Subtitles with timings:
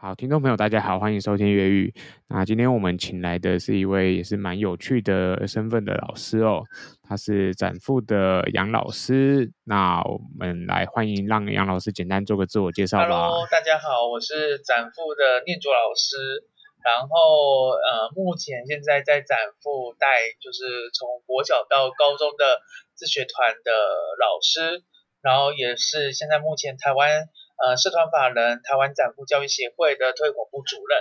[0.00, 1.92] 好，听众朋友，大家好，欢迎收听越育。
[2.28, 6.62] 那今天我们请来的是一位也是蛮有趣的身份的老师哦，
[7.02, 9.50] 他是展富的杨老师。
[9.64, 13.08] 那我们来欢迎让杨老师简单做个自我介绍吧。
[13.08, 16.46] Hello，大家好，我是展富的念卓老师。
[16.78, 20.06] 然后呃，目前现在在展富带
[20.40, 22.62] 就是从国小到高中的
[22.94, 23.72] 自学团的
[24.14, 24.84] 老师，
[25.22, 27.26] 然后也是现在目前台湾。
[27.58, 30.98] 呃，社团法人台湾展附教育协会的推广部主任，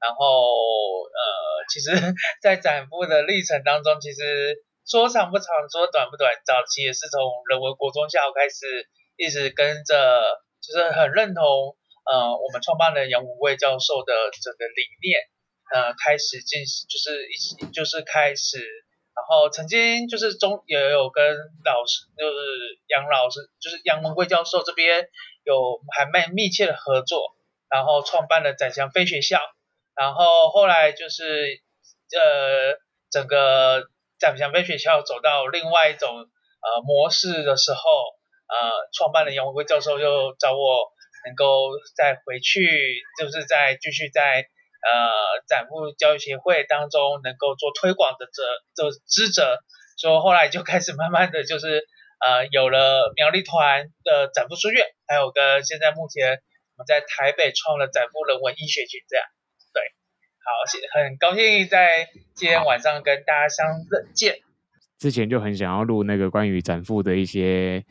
[0.00, 1.20] 然后呃，
[1.68, 1.92] 其实，
[2.40, 11.44] 在展附的历程当中，其实说长不长，说短不短，早期也是从人文国中校开始，一直跟着，就是很认同
[12.08, 15.20] 呃我们创办人杨文贵教授的整个理念，
[15.74, 18.64] 呃，开始进行，就是一起就是开始，
[19.12, 25.06] 然后曾经就是中也有跟老师，就是杨老师，就是杨文贵教授这边。
[25.48, 27.34] 有还蛮密切的合作，
[27.70, 29.40] 然后创办了展翔飞学校，
[29.94, 31.62] 然后后来就是
[32.12, 32.76] 呃
[33.10, 33.88] 整个
[34.18, 40.92] 展翔飞学校走到另外一种呃模式的时候，呃创办人杨文贵教授又找我
[41.24, 44.44] 能够再回去，就是再继续在
[44.84, 48.42] 呃展附教育协会当中能够做推广的责
[48.76, 49.56] 的职责，
[49.96, 51.88] 所以后来就开始慢慢的就是。
[52.18, 56.42] 呃，有了苗栗团的展复书院，还有跟现在目前
[56.76, 59.24] 我们在台北创了展复人文医学群，这样，
[59.72, 59.82] 对，
[60.42, 63.66] 好，很高兴在今天晚上跟大家相
[64.14, 64.40] 见。
[64.98, 67.84] 之前就很想要录那个关于展富的一些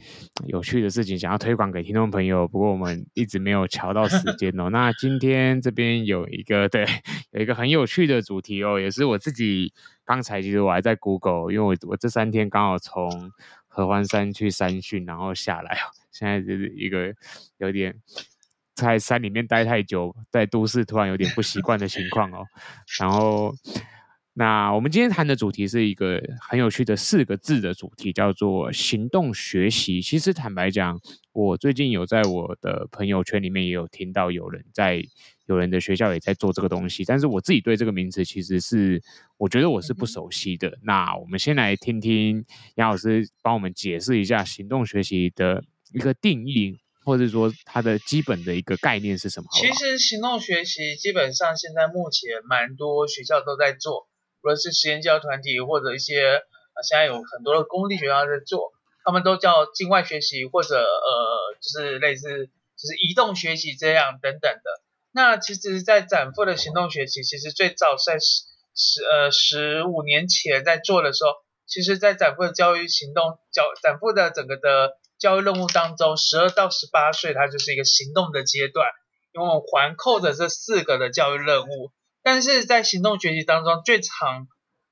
[0.45, 4.69] 有趣的事情，想要推广给听众朋友，不过我们一直没有乔到时间哦。
[4.69, 6.85] 那今天这边有一个，对，
[7.31, 9.73] 有一个很有趣的主题哦，也是我自己
[10.06, 13.31] 刚才其实我还在 Google，因为我我这三天刚好从。
[13.69, 15.78] 合欢山去山训，然后下来，
[16.12, 17.13] 现在就是一个
[17.59, 17.94] 有点
[18.73, 22.44] 在山里面待太久，在都市突然有点不习惯的情况哦。
[23.00, 23.53] 然后，
[24.40, 30.00] 那我们今天谈的主题是一个很有趣的四个字的主题，叫做行动学习。
[30.00, 31.00] 其实坦白讲，
[31.34, 35.03] 我最近有在我的朋友圈里面也有听到有人在。
[35.47, 39.02] 有人的学校也在做这个东西，但是我自己对这个名词其实是，
[39.38, 40.78] 我觉得我是不熟悉的。
[40.84, 42.44] 那我们先来听听
[42.76, 49.47] 杨老师帮我们解释一下行动学习的一个定义，或者说它的基本的一个概念是什么？
[49.50, 49.64] 好好？
[49.66, 54.16] 其实行动学习基本上现在目前蛮多学校都在做，无
[54.47, 56.38] 论是实验教育团体或者一些
[56.74, 64.62] 啊，现在有很多的公立学校在做，他们都叫境外学习或者呃，就是类似就是移动学习这样等等的。
[65.12, 68.44] 那其实，在展附的行动学习，其实最早在十
[68.75, 71.31] 十呃十五年前在做的时候，
[71.66, 78.88] 其实，在展附的教育行动教展附的整个的教育任务当中，十二到十八岁它就是一个行动的阶段，
[79.34, 81.91] 因为我们环扣着这四个的教育任务。
[82.28, 84.50] 但是在行动学习当中，最常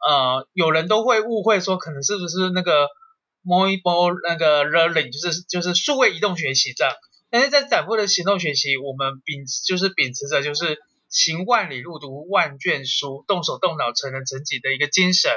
[0.08, 2.88] 呃有人都会误会说，可能是不是那个
[3.44, 6.94] mobile 那个 learning，就是就是数位移动学习这样。
[7.30, 10.80] 但是在展附的行动学习，我们秉就是秉持着就是
[11.10, 15.34] 行万里路读万卷书，动手动脑成人成己的一个精神，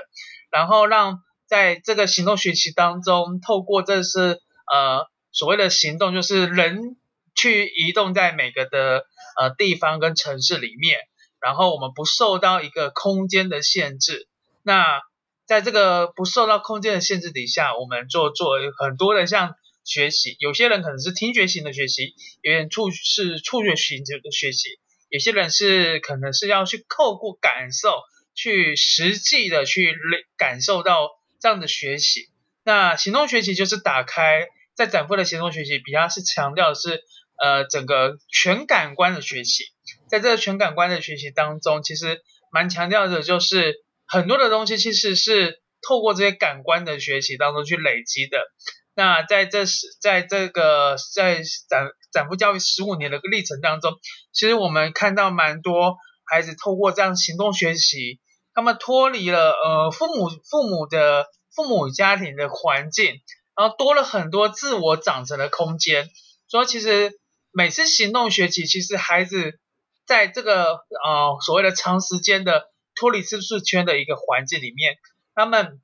[0.53, 4.39] 然后让在这个行动学习当中，透过这是
[4.73, 6.97] 呃所谓的行动，就是人
[7.35, 9.05] 去移动在每个的
[9.37, 11.01] 呃地方跟城市里面，
[11.41, 14.29] 然后我们不受到一个空间的限制。
[14.63, 15.03] 那
[15.47, 19.55] 在这个不受到空间的限制底下，我们做做很多的像。
[19.85, 24.79] 学习，有些人可能是听觉型的学习，有点触是触觉型的学习，
[25.09, 28.03] 有些人是可能是要去透过感受，
[28.35, 29.97] 去实际的去
[30.37, 31.09] 感受到
[31.41, 32.29] 这样的学习。
[32.65, 37.03] 那行动学习就是打开，在展附的行动学习比较是强调的是
[37.43, 39.73] 呃整个全感官的学习，
[40.09, 43.77] 在这个全感官的学习当中，其实蛮强调的就是
[44.07, 48.39] 很多的东西其实是透过这些感官的学习当中去累积的。
[48.95, 53.93] 那在这是在这个在展展附教育十五年的历程当中，
[54.33, 58.19] 其实我们看到蛮多孩子透过这样行动学习，
[58.55, 63.21] 他们脱离了呃父母父母的父母家庭的环境，
[63.55, 66.09] 然后多了很多自我长成的空间。
[66.49, 67.13] 所以其实
[67.53, 69.61] 每次行动学习，其实孩子
[70.09, 70.65] 在这个
[71.05, 74.97] 呃所谓的长时间的脱离舒适圈的一个环境里面，
[75.37, 75.81] 他们。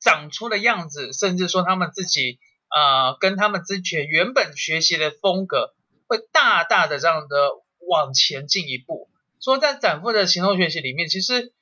[0.00, 2.38] 长出的样子，甚至说他们自己
[2.70, 5.74] 呃，跟他们之前原本学习的风格
[6.06, 7.50] 会大大的这样的
[7.80, 9.10] 往前进一步。
[9.40, 11.52] 说在展复的行动学习里面，其实，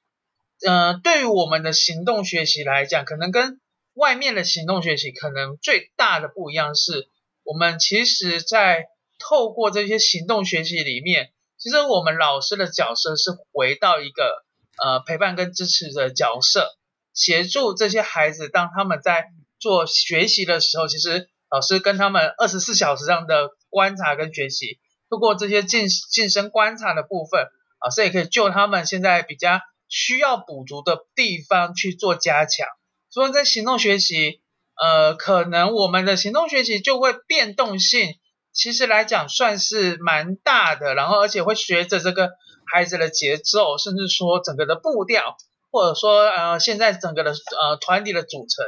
[0.66, 3.58] 呃，对于我们的行动学习来讲，可能跟
[3.94, 7.08] 外面的行动学习可能最大的不一样是，
[7.42, 8.88] 我们其实在
[9.18, 14.44] 透过这些行动学习里面，其实我们老师的角色是回到一个
[14.82, 16.68] 呃陪伴跟支持的角色，
[17.14, 19.26] 协助这些孩子，当他们在
[19.58, 27.48] 做学习的时候，其实老师跟他们二十四小时这样的观察跟学习，透过这些近近身观察的部分，
[27.82, 32.66] 老师也可以就他们现在比较需要补足的地方去做加强。
[33.08, 34.42] 所以在行动学习，
[34.74, 38.18] 呃，可能我们的行动学习就会变动性，
[38.56, 42.30] 其实来讲算是蛮大的，然后而且会随着这个
[42.72, 45.36] 孩子的节奏，甚至说整个的步调，
[45.70, 48.64] 或者说呃现在整个的呃团体的组成，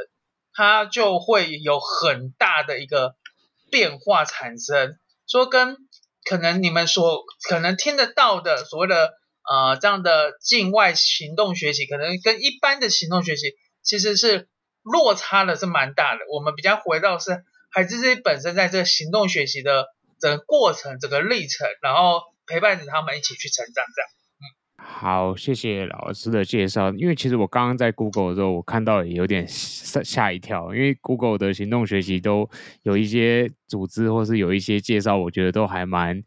[0.53, 3.15] 它就会有很大的一个
[3.71, 4.95] 变化产生。
[5.27, 5.75] 说跟
[6.23, 9.13] 可能你们所可能听得到的所谓的
[9.49, 13.55] 呃这样的境外行动学习，可能跟一般的行动学习。
[13.81, 14.47] 其实是
[14.83, 16.19] 落差的是蛮大的。
[16.31, 19.85] 我们比较回到是孩子自己本身在这个行动学习的
[20.19, 23.85] 整个过程、整个历程，然后陪伴着他们一起去成长。
[23.95, 24.09] 这样，
[24.41, 24.43] 嗯，
[24.83, 26.91] 好，谢谢老师的介绍。
[26.91, 32.49] 因为其实我刚刚在 Google 的时候，我看到也有点吓吓一跳，因为 Google 的行动学习都
[32.81, 36.23] 有一些组织或是有一些介绍，我觉得都还蛮。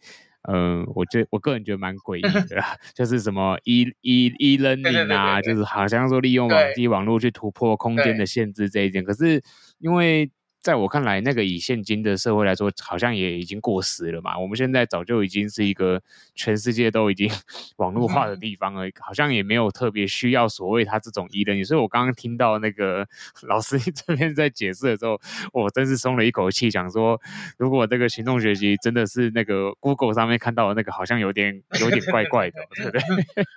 [0.49, 2.63] 嗯，我觉得我个人觉得蛮诡异的，
[2.95, 9.43] 就是什么 e e e learning 啊，就是好像说利用网际网络去突破空间的限制这一点，可是
[9.81, 10.31] 因为。
[10.63, 14.39] 在我看来，那个以现今的社会来说，好像也已经过时了嘛。
[14.39, 16.01] 我们现在早就已经是一个
[16.37, 17.29] 全世界都已经
[17.79, 21.67] 网络化的地方了，好像也没有特别需要所谓他这种 e-learning。
[21.67, 23.05] 所以我刚刚听到那个
[23.49, 25.21] 老师 这边在解释的时候，
[25.53, 27.21] 我真是松了一口气，想说，
[27.59, 33.01] 如果这个行动学习真的是那个 Google 上面看到的那个，好像有点有点怪怪的，对不对？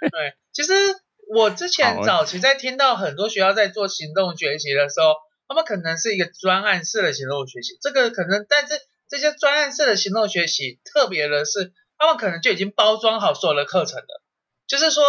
[0.09, 0.73] 对，其实
[1.29, 5.13] 我之前早期在听到很多学校在做行动学习的时候。
[5.47, 14.23] 他们可能是一个专案式的行动学习，这个可能，但是这些专案式的行动学习，特别的是，他们可能就已经包装好所有的课程了。
[14.67, 15.03] 就是说，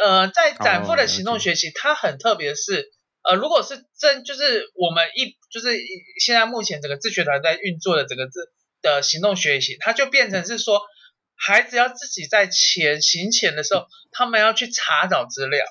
[0.00, 2.92] 呃，在展腹的行动学习，它很特别的是，
[3.22, 5.76] 呃，如果是真，就是我们一，就是
[6.20, 10.80] 现在目前整个自学团在运作的整个自的行动学习，它就变成是说，
[11.34, 15.64] 孩子要自己在前行前的时候，他们要去查找资料。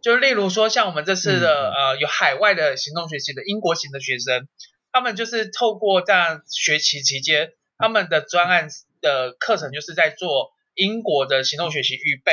[0.00, 4.46] 就例如说，像我们这次的呃，有海外的行动学习的英国型的学生，
[4.92, 8.68] 他们就是透过这样学习期间，他们的专案
[9.00, 12.32] 的课程就是在做英国的行动学习预备。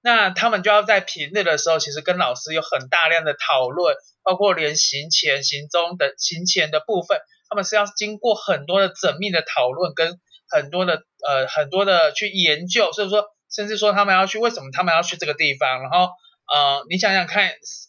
[0.00, 3.94] 那他们就要在平日的时候，其实跟老师有很大量的讨论，
[4.24, 7.20] 包括连行前、行中的行前的部分，
[7.50, 10.18] 他们是要经过很多的缜密的讨论，跟
[10.48, 16.08] 很多的呃很多的去研究，所以说甚至说他们要去为什么他们要去这个地方，然后。
[16.54, 17.48] 呃，你想想看，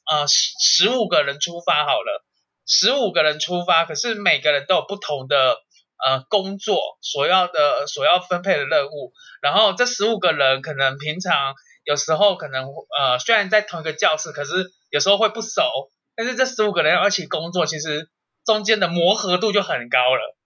[0.10, 2.24] 呃，十十五个人出发好了，
[2.66, 5.58] 十五个人出发，可是每个人都有不同的
[6.02, 9.12] 呃工作，所要的所要分配的任务，
[9.42, 12.68] 然后这十五个人可能平常有时候可能
[12.98, 18.10] 呃虽然在同一个教室，可是有时候会不熟，但是这十五个人要一起工作，其实
[18.46, 20.38] 中间的磨合度就很高了，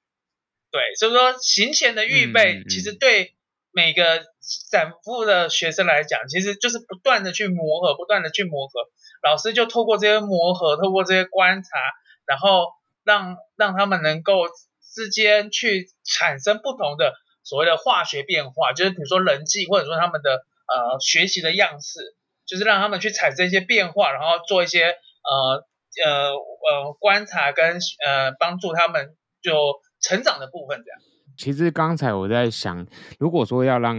[0.72, 3.37] 对，所以说行前的预备其实对。
[3.78, 4.24] 每个
[4.72, 8.90] 展腹的学生来讲，其实就是不断的去磨合，不断的去磨合。
[9.22, 11.70] 老师就透过这些磨合，透过这些观察，
[12.26, 12.70] 然后
[13.04, 14.48] 让让他们能够
[14.96, 20.32] 之间去产生不同的所谓的化学变化，就是比如说人际，或者说他们的
[20.66, 22.16] 呃学习的样式，
[22.48, 25.68] 就是让他们去产生一些变化，然后做一些呃
[26.04, 29.54] 呃呃观察跟呃帮助他们就
[30.02, 31.00] 成长的部分，这样。
[31.38, 32.86] 其实刚才我在想，
[33.20, 33.96] 如果说要让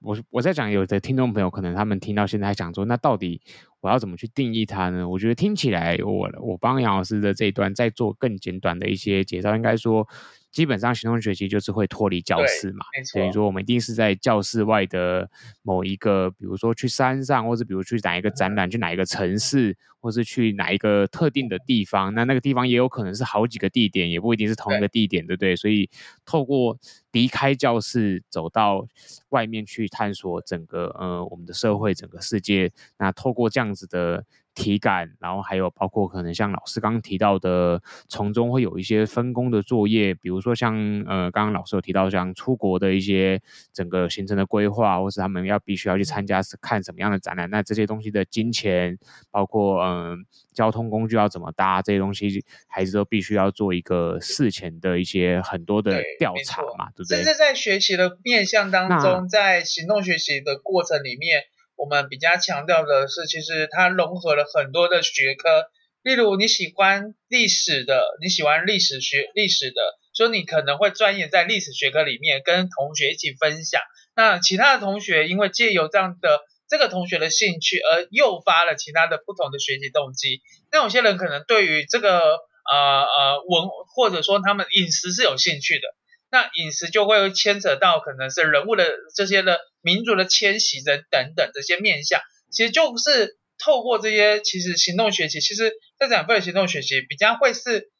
[0.00, 3.40] 我我在讲，有的听众朋友可能他们听到现在还想说，那到底
[3.80, 5.08] 我要怎么去定义它呢？
[5.08, 10.06] 我觉得听起来我我帮杨老师的这一段在做更简短的一些介绍，应该说。
[10.52, 15.28] 基本上行动学习就是会脱离教室嘛，等于说我们一定是在教室外的
[15.62, 22.12] 某一个，比如说去山上，或者比如去哪一个展览，去哪一个城市，或是去哪一个特定的地方。
[22.12, 25.56] 那那个地方也有可能是好几个地点，也不一定是同一个地点，对不对？
[25.56, 25.88] 所以
[26.26, 26.78] 透过
[27.12, 28.86] 离开教室，走到
[29.30, 32.70] 外面去探索整个呃我们的社会，整个世界。
[32.98, 34.22] 那透过这样子的
[34.54, 40.74] 体感，然后还有包括可能像老师刚刚提到的，从中会有一些分工的作业，比如说像
[41.06, 43.40] 呃刚刚老师有提到像出国的一些
[43.72, 48.98] 整个行程的规划，或是他们要必须要去参加看什么样的展览，那这些东西的金钱，
[49.30, 50.16] 包括嗯、呃、
[50.52, 57.16] 交通工具要怎么搭，这些东西孩子都必须要做一个事前的一些很多的调查嘛，对，对不对？
[57.16, 61.42] 甚至在学习的面向当中，在行动学习的过程里面。
[61.76, 65.66] 我们比较强调的是，其实它融合了很多的学科，
[66.02, 69.80] 例如你喜欢历史的，你喜欢历史学历史的，
[70.12, 73.80] 所以你可能会钻研在历史学科里面，跟同学一起分享。
[74.14, 80.42] 那其他的同学因为借由这样的这个同学的兴趣而诱发了其他的不同的学习动机。
[80.70, 85.88] 那有些人可能对于这个呃呃文或者说他们饮食是有兴趣的。
[86.32, 97.90] 那饮食就会牵扯到可能是人物的这些的民族的迁徙等等等这些面向，其实就是透过这些其实行动学习，其实在展会的行动学习比较会是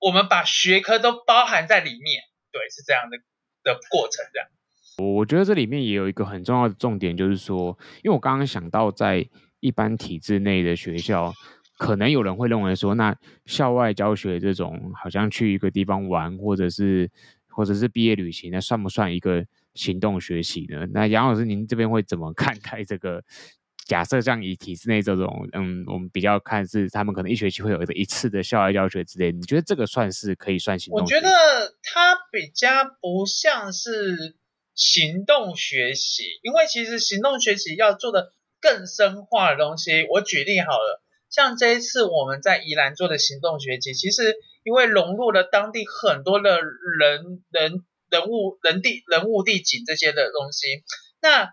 [0.00, 3.18] 我们把学科都包含在里面，对，是这样的
[3.62, 4.48] 的过程这样。
[4.98, 9.28] 我觉得这里面也有一个很重要的重点，就是说，因为我刚刚想到在
[9.60, 11.32] 一般体制内的学校，
[11.78, 17.08] 可能有人会认为说，那校外教学这种好像去一个地方玩，或者是。
[17.56, 20.86] 或者是毕业旅行，那算不算一个行动学习呢？
[20.92, 23.24] 那杨老师，您这边会怎么看待这个？
[23.86, 31.00] 假设像以体制内这种，嗯，我们比较看是他们可能一学期会有一个一次的校外教学之类，你觉得这个算是可以算行动？
[31.00, 31.28] 我觉得
[31.82, 34.34] 它比较不像是
[34.74, 40.04] 行动学习，因为其实行动学习要做的更深化的东西。
[40.10, 44.36] 我举例好了，像这一次我们在宜兰做的行动学习，其实。
[44.66, 50.82] 因为融入了当地很多的人人人物人地人物地景这些的东西，
[51.22, 51.52] 那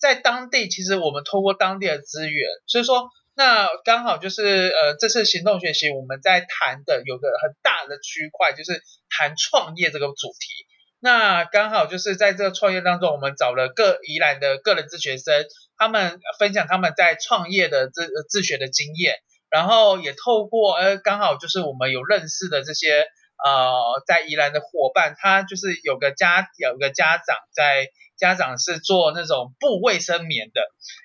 [0.00, 10.64] 在当地其实我们透过当地的资源，所以说那刚好就是呃这次行动学习我们在谈的有个很大的区块就是谈创业这个主题，
[11.00, 15.44] 那刚好就是在这个创业当中，我们找了各宜兰的个人自学生，
[15.76, 19.16] 他们分享他们在创业的自自学的经验。
[19.54, 23.06] 然后也透过呃，刚好就是我们有认识的这些
[23.46, 30.60] 呃，在宜兰的伙伴，他就是有个家有个家长在，家长是做那种布卫生棉的。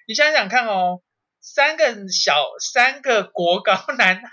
[0.07, 1.01] 你想想看哦，
[1.39, 4.31] 三个小三个国高男孩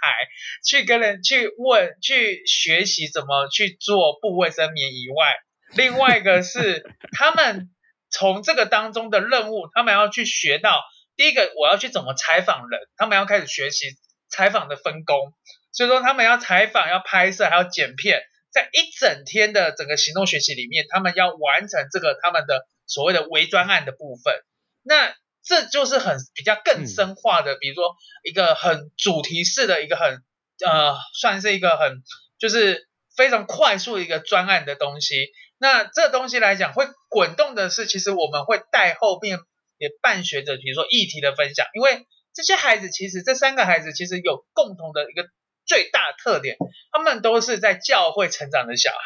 [0.67, 5.35] 去跟人 去问去学习怎么去做布卫生棉以外，
[5.77, 7.69] 另外一个是他们
[8.09, 10.83] 从这个当中的任务，他们要去学到
[11.17, 13.89] 第一个，我要去怎么采访人，他们要开始学习。
[14.29, 15.33] 采访的分工，
[15.73, 24.35] 所以说他们要采访、要拍摄、还要剪片，在一整天的整个行动学习里面，他们要完成这个他们的所谓的微专案的部分。
[24.83, 25.15] 那
[25.45, 30.23] 这就是很比较更深化的，比如说一个很主题式的一个很
[30.65, 32.03] 呃，算是一个很
[32.39, 35.29] 就是非常快速的一个专案的东西。
[35.59, 39.39] 那这东西来讲会滚动的是，其实我们会带后面
[39.79, 42.07] 也伴随着，比如说议题的分享，因为。
[42.37, 45.27] 这些孩子其实，这三个孩子其实有共同的一个
[45.65, 46.59] 最大特点，
[46.93, 48.99] 他们都是在教会成长的小孩。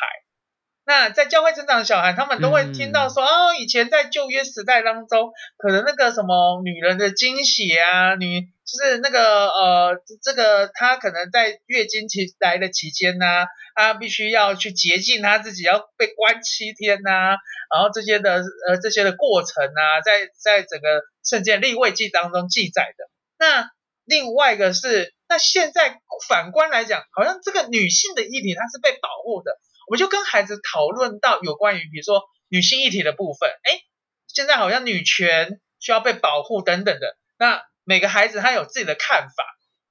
[0.85, 13.47] 那在教会成长的小孩，他们都会听到说，嗯、哦，以前在旧约时代当中，可能那个什么女人的经血啊，女就是那个呃，这个她可能在月经期来的期间呢、啊，
[13.77, 17.37] 她必须要去洁净她自己，要被关七天呐、啊，
[17.73, 23.05] 然后这些的呃这些的过程啊，在在整个圣经立位记当中记载的。
[23.41, 23.71] 那
[24.05, 29.53] 另外一个是，那现在反观来讲，好像这个女性的议题它是被保护的，
[29.89, 33.81] 我们就跟孩子讨论到有关于比如说女性议题的部分，哎，
[34.27, 39.45] 现在好像女权需要被保护等等的，那每个孩子他有自己的看法，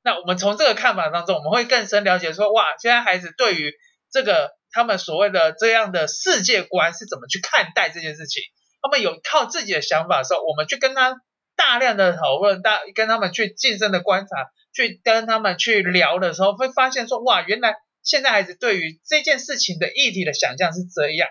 [0.03, 3.73] 那我们从这个看法当中，我们会更深了解说，哇，现在孩子对于
[4.11, 8.43] 这个他们所谓的这样的世界观是怎么去看待这件事情，
[8.83, 11.15] 他们有靠自己的想法的时候，我们去跟他。
[11.59, 21.27] 大量的讨论，大跟他们去近身的观察，去跟他们去聊的时候，会发现说，哇，原来现在孩子对于这件事情的议题的想象是这样，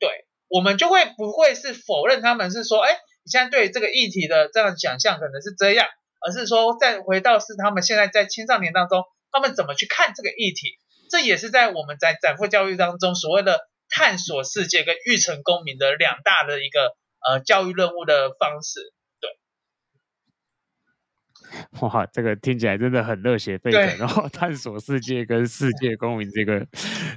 [0.00, 0.08] 对，
[0.48, 2.90] 我们就会不会是否认他们是说，哎，
[3.22, 5.86] 你现在对这个议题的这样想象可能是这样，
[6.26, 10.78] 而是说再回到是他们现在在青少年当中，他们怎么去看这个议题，
[11.10, 16.96] 这也是在我们在展富教育当中所谓的探索世界跟育成公民的两大的一个
[17.28, 18.94] 呃教育任务的方式。
[21.80, 26.58] 哇，这个听起来真的很热血沸腾，然后探索世界跟 世界公民这个，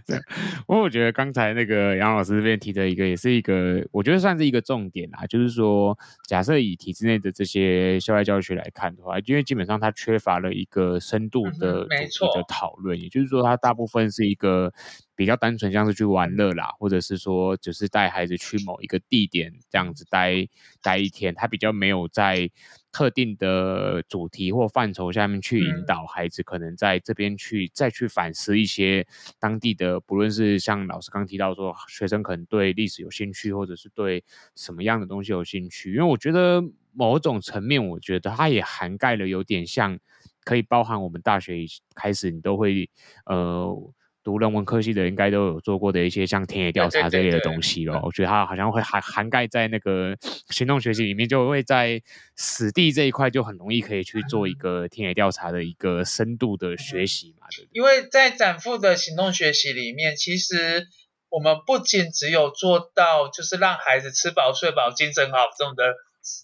[0.05, 14.73] 这，因为我觉得刚才那个杨老师这边提的一个，也是一个，我觉得算是一个重点啦，就是说，假设以体制内的这些校外教学来看的话，因为基本上它缺乏了一个深度的主题的讨论，也就是说，它大部分是一个。
[15.19, 20.47] 比较单纯，像是去玩乐啦，或者是说，只是带孩子去某一个地点这样子待
[20.81, 22.49] 待一天，他比较没有在
[22.89, 29.05] 特定的主题或范畴下面去引导孩子，可能在这边去再去反思一些
[29.41, 34.23] 当地的，不论是像老师刚提到说，学生可能对历史有兴趣，或者是对
[34.55, 39.99] 什么样的东西有兴趣，因为我觉得某种层面，我觉得它也涵盖了有点像，
[40.45, 42.89] 可以包含我们大学开始你都会
[43.25, 43.75] 呃。
[44.23, 50.15] 读人文科系的应该都有做过的一些像田野调查这类的东西咯，我觉得它好像会涵涵盖在那个
[50.49, 52.01] 行动学习里面，就会在
[52.35, 57.47] 史地这一块就很容易可以去做一个田野调查的一个深度的学习嘛。
[57.55, 60.87] 对，因为在展富的行动学习里面，其实
[61.29, 65.95] 我们不仅只有做到就是让孩子吃饱睡饱精神好这种的，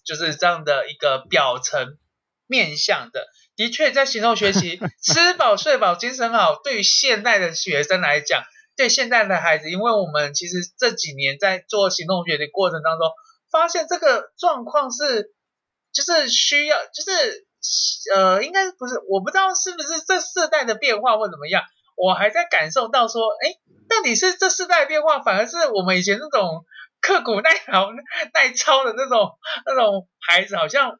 [0.06, 1.98] 就是这样的一个表层
[2.48, 3.28] 面向的。
[3.56, 6.60] 的确，在行动学习， 吃饱睡饱，精神好。
[6.64, 8.44] 对于现代的学生来讲，
[8.76, 13.10] 对现代的孩子，因为我们其实这几年在做行动学的过程当中，
[13.50, 15.34] 发现这个状况是，
[15.94, 17.48] 就是需要，就是
[18.14, 21.64] 呃，应该不是，我不知道是不是这世代的变化或怎么样，
[21.96, 23.56] 我还在感受到说，哎，
[23.88, 26.66] 到底是这世代的变化，反而是我们以前那种
[27.00, 27.92] 刻苦耐劳
[28.34, 29.32] 耐操的那种
[29.66, 31.00] 那种孩子，好像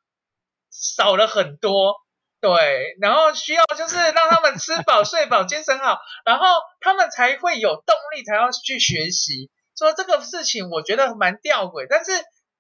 [0.72, 2.05] 少了很多。
[2.46, 6.46] 对，然后需要就是让他们吃饱睡饱，精神好，然后
[6.80, 9.50] 他们才会有动力，才要去学习。
[9.76, 12.12] 说这个事情，我觉得蛮吊诡，但是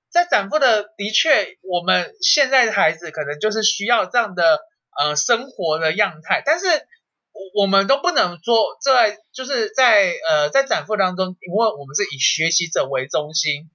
[0.09, 4.59] 在展腹的的确，我们现在的孩子可能就是需要这样的
[4.97, 6.65] 呃生活的样态，但是
[7.53, 13.69] 我们都不能做在就是在呃在展腹当中，因为我们是以学习者为中心，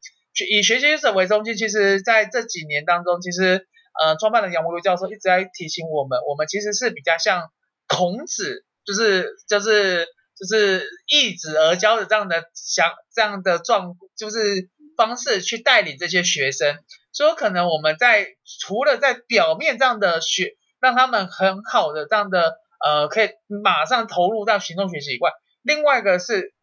[0.50, 3.68] 以学习者为中心，其实在这几年当中，其实。
[4.02, 7.52] 呃，创办的杨国教授一直在提醒我们，我们其实是比较像
[7.86, 10.06] 孔子，就是就是
[10.38, 16.78] 就是易子而教的这样的想这样的状，就是方式去带领这些学生。
[17.12, 18.26] 所以可能我们在
[18.60, 23.28] 除了在表面这样的学，让他们很好的这样的呃，可以
[23.62, 25.30] 马上投入到行动学习以外，
[25.60, 26.54] 另外一个是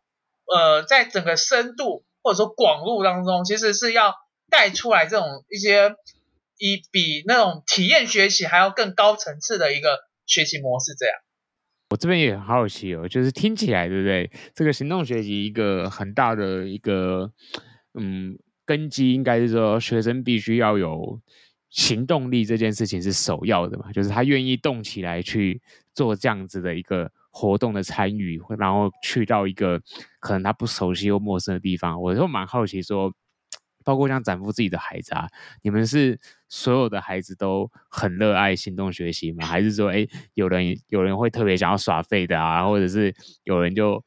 [0.51, 4.15] 呃，在整个深度或者说广度当中，其实是要
[4.49, 5.93] 带出来这种一些。
[6.57, 11.15] 以比那种体验学习还要更高层次的一个学习模式，这样。
[11.89, 14.29] 我这边也很好奇哦，就是听起来对不对？
[14.53, 17.31] 这个行动学习一个很大的一个
[17.93, 21.21] 嗯根基，应该是说学生必须要有
[21.69, 25.61] 行动力，这件事情是首要的嘛，就是他愿意动起来去
[25.93, 29.81] 做这样子的一个活动的参与，然后去到一个
[30.19, 33.13] 可能他不熟悉又陌生的地方，我就蛮好奇说。
[33.87, 35.29] 包括像展腹自己的孩子啊，
[35.63, 36.19] 你们是
[36.49, 39.45] 所有的孩子都很热爱行动学习吗？
[39.45, 44.03] 还是说，哎，有人有人会特别想要耍废的啊，或者是有人就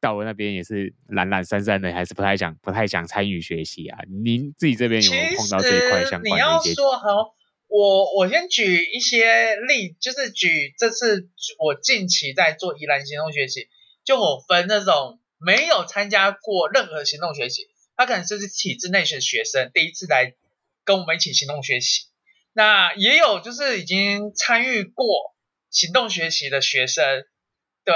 [0.00, 4.00] 到了那边也是懒懒散散的，还是不太想不太想参与学习啊？
[4.08, 6.34] 您自己这边有没有碰到这一块相关的一些？
[6.34, 7.32] 你要说好，
[7.68, 11.28] 我我先举一些例，就是举这次
[11.60, 13.68] 我近期在做宜兰行动学习，
[14.04, 17.68] 就我分那种没有参加过任何行动学习。
[17.96, 20.34] 他可能就是体制内的学生，第一次来
[20.84, 22.06] 跟我们一起行动学习。
[22.52, 25.06] 那也有就是已经参与过
[25.70, 27.24] 行动学习的学生。
[27.84, 27.94] 对，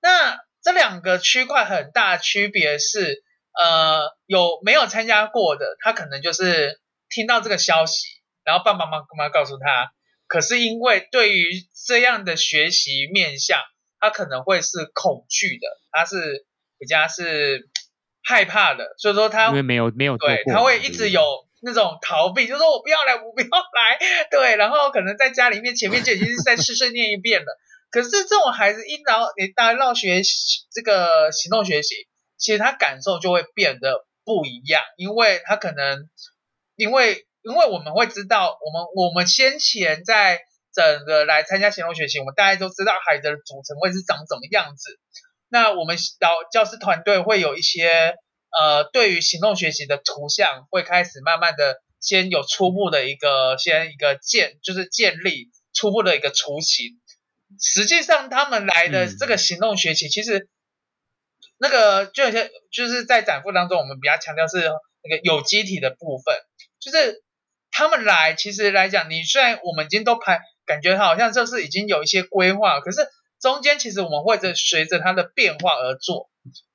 [0.00, 8.06] 那这两个区块很大区别是，呃，有没有参加过的，他可能就是听到这个消息，
[8.44, 9.92] 然后爸爸妈妈告诉他，
[10.26, 13.60] 可是因为对于这样的学习面向，
[13.98, 16.46] 他可能会是恐惧的，他是
[16.78, 17.68] 比较是。
[18.22, 21.20] 害怕的，所以说他因为没有没有对，他会一直有
[21.60, 23.98] 那种逃避，就是说我不要来，我不要来，
[24.30, 27.58] 对，然后可能在家里面前面就已经是在碎碎念一遍了。
[27.90, 32.06] 可是这种孩子一到你大到学习这个行动学习，
[32.38, 36.08] 其实他感受就会变得不一样，因为他可能
[36.74, 40.40] 因为因为我们会知道，我们我们先前在
[40.72, 44.98] 整个来参加行动学习，我们大家都知道孩子的组成会是长怎么样子。
[45.52, 48.16] 那我们老教师团队会有一些
[48.58, 56.98] 呃，对于行动学习的图像，会开始慢慢的先有初步的一个先一个建，就是建立初步的一个雏形。
[57.60, 60.48] 实际上他们来的这个行动学习，其实
[61.58, 64.58] 那个就有些就是在展腹当中，我们比较强调是
[65.02, 66.34] 那个有机体的部分，
[66.80, 67.22] 就是
[67.70, 70.40] 他们来其实来讲，你虽然我们已经都排。
[70.64, 73.04] 感觉好像就是已经有一些规划，可是
[73.42, 76.30] 中间其实我们会着随着他的变化而做。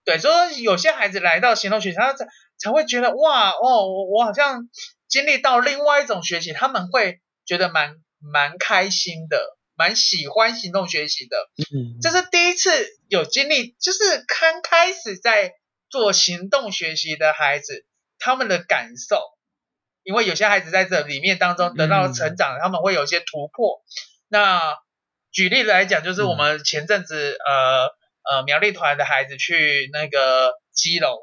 [0.06, 2.28] 对，所以说有些孩子来到行动学习，他才
[2.60, 4.70] 才会觉得哇哦，我我好像
[5.08, 11.38] 经历到另外一种学习，他们会觉得蛮蛮开心的，蛮喜欢行动学习的。
[11.74, 12.70] 嗯，这是第一次
[13.10, 15.54] 有经历，就是刚开始在
[15.90, 17.86] 做行动学习的孩子，
[18.20, 19.22] 他们的感受，
[20.04, 23.84] 因为有些孩子在这里面当中得到成长，嗯、他们会有一些突破。
[24.30, 24.78] 那
[25.32, 27.98] 举例来讲，就是我们前阵子、嗯、呃。
[28.30, 31.16] 呃，苗栗团的孩子去那个基隆，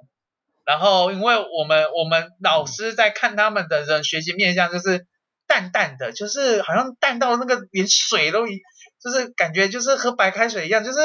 [0.64, 5.07] 然后因为我们我们老师在看他们的人学习面向，就是
[5.47, 8.59] 淡淡的，就是好像淡到那个连水都一，
[9.03, 10.99] 就是感觉就是喝白开水一样，就是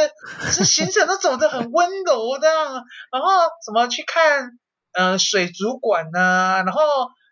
[0.54, 2.48] 是行程都走得很温柔的，
[3.12, 3.28] 然后
[3.66, 4.52] 什么去看
[4.94, 6.82] 呃水族馆呐、啊，然后。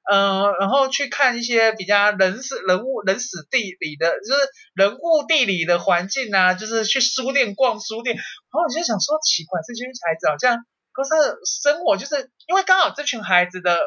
[0.10, 4.42] 嗯、呃，然后去看一些比较人史人物人史地理的，就是
[4.74, 8.16] 人物地理的环境啊，就是去书店逛书店。
[8.16, 11.12] 然后我就想说，奇怪，这群孩子好像可是
[11.46, 13.80] 生活就是因为刚好这群孩子的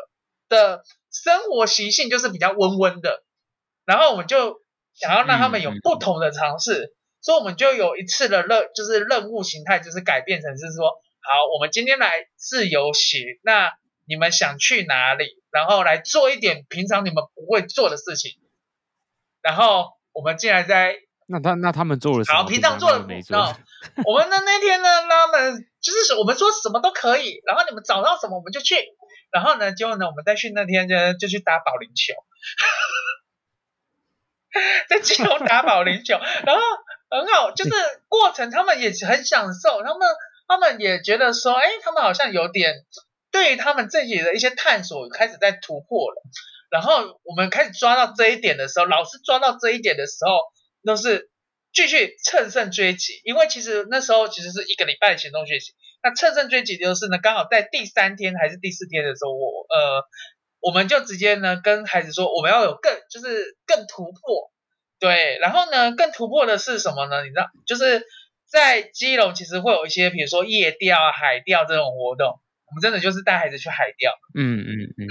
[0.49, 3.23] 的生活习性就是比较温温的，
[3.85, 4.63] 然后我们就
[4.95, 10.89] 想要让他们有不同的尝试，嗯、所以我们就有一次的任就是任务形态，就是改变成是说，
[11.21, 13.73] 好，我们今天来自由行，那。
[14.09, 15.40] 你们想去哪里？
[15.51, 18.39] 然后来做一点平常你们不会做的事情。
[19.43, 22.39] 然后我们竟然在那他那他们做了什么？
[22.39, 23.39] 好，平常做的没做。
[24.05, 27.41] 我们的那天呢，他们就是我们说什么都可以。
[27.47, 28.77] 然后你们找到什么我们就去。
[29.31, 32.15] 然后呢，结果呢，我们再去那天呢就去打保龄球，
[34.91, 36.63] 在基隆打保龄球，然后
[37.09, 37.71] 很好，就是
[38.09, 40.09] 过程他们也很享受，他们
[40.49, 42.85] 他们也觉得说，哎，他们好像有点。
[43.31, 46.23] 对于他们自己的一些探索开始在突破了，
[46.71, 50.39] 然后我们开始抓到这一点的时候，老师抓到这一点的时候，
[50.85, 51.31] 都是
[51.73, 53.21] 继续乘胜追击。
[53.25, 60.05] 因为其实那时候其实是一个礼拜的行动学习，那乘胜追击就是呢，刚好在第三天还是第四天的时候，我呃，
[60.61, 64.51] 我们就直接呢跟孩子说，我们要有更就是更突破，
[64.99, 67.23] 对，然后呢更突破的是什么呢？
[67.25, 68.05] 你知道，就是
[68.49, 72.41] 在基隆其实会有一些，比如说夜钓啊、海钓这种活动。
[72.71, 75.03] 我们真的就是带孩子去海钓，嗯嗯嗯，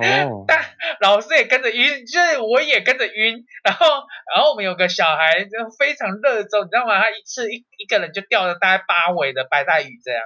[0.32, 0.64] 哦，但
[1.00, 3.86] 老师也跟着晕，就是我也跟着晕，然后
[4.34, 6.98] 然后我们有个小孩就非常热衷，你知道吗？
[7.02, 10.22] 他一次一一个人就钓了大概八尾的白带鱼这样，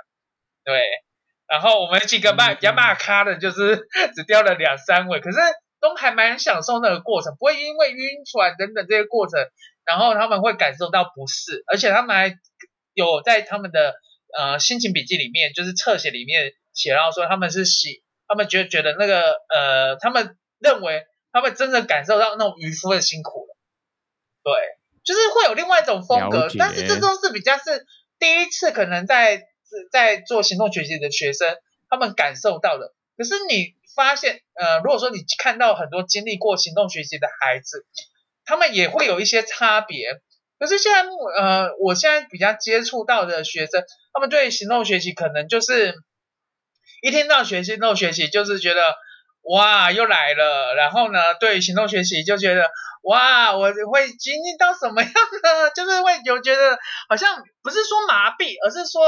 [0.65, 0.85] 对，
[1.49, 5.39] 然后我们几个卖比较卖咖的，就是 只钓了两三尾，可是
[5.81, 9.41] 都还蛮享受那个过程，不会因为晕船等等这些过程，
[9.85, 12.39] 然后他们会感受到不适，而且他们还
[12.95, 13.97] 有在他们的。
[14.38, 23.57] 呃，心情笔记里面就是侧写里面写到说他们是喜，他们觉得觉得那个呃，他们认为他们真的感受到那种渔夫的辛苦了，
[24.42, 24.53] 对，
[25.05, 27.87] 就是会有另外一种风格，但是这都是比较是
[28.18, 29.42] 第一次可能在
[29.90, 31.57] 在做行动学习的学生
[31.88, 32.94] 他们感受到的。
[33.16, 37.87] 可是你发现呃，如果说你看到很多经历过行动学习的孩子，
[38.44, 40.20] 他们也会有一些差别。
[40.59, 41.03] 可是现在
[41.38, 43.83] 呃，我现在比较接触到的学生。
[44.12, 45.95] 他们对行动学习可能就是
[47.03, 48.95] 一听到学习行动学习，就是觉得
[49.42, 52.71] 哇又来了，然后呢，对行动学习就觉得
[53.03, 59.03] 哇我会经历到什么样的， 就是会有觉得好像不是说麻痹，而是说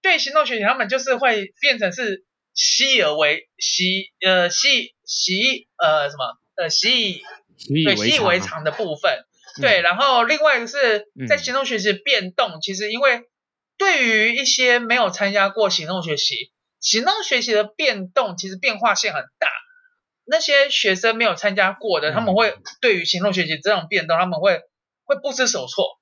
[0.00, 7.20] 对行动学习他们就是会变成是习而为习呃习习呃什么呃习
[7.68, 9.26] 以对习以为常的部分，嗯、
[9.60, 13.28] 对，然后另外一个是在行动学习变动，嗯、其实因为。
[13.76, 19.48] 对于一些没有参加过行动学习，行动学习的变动其实变化性很大。
[20.24, 24.60] 那些学生没有参加过的，他们会对于行动学习这种变动，他们会
[25.02, 25.98] 会不知所措。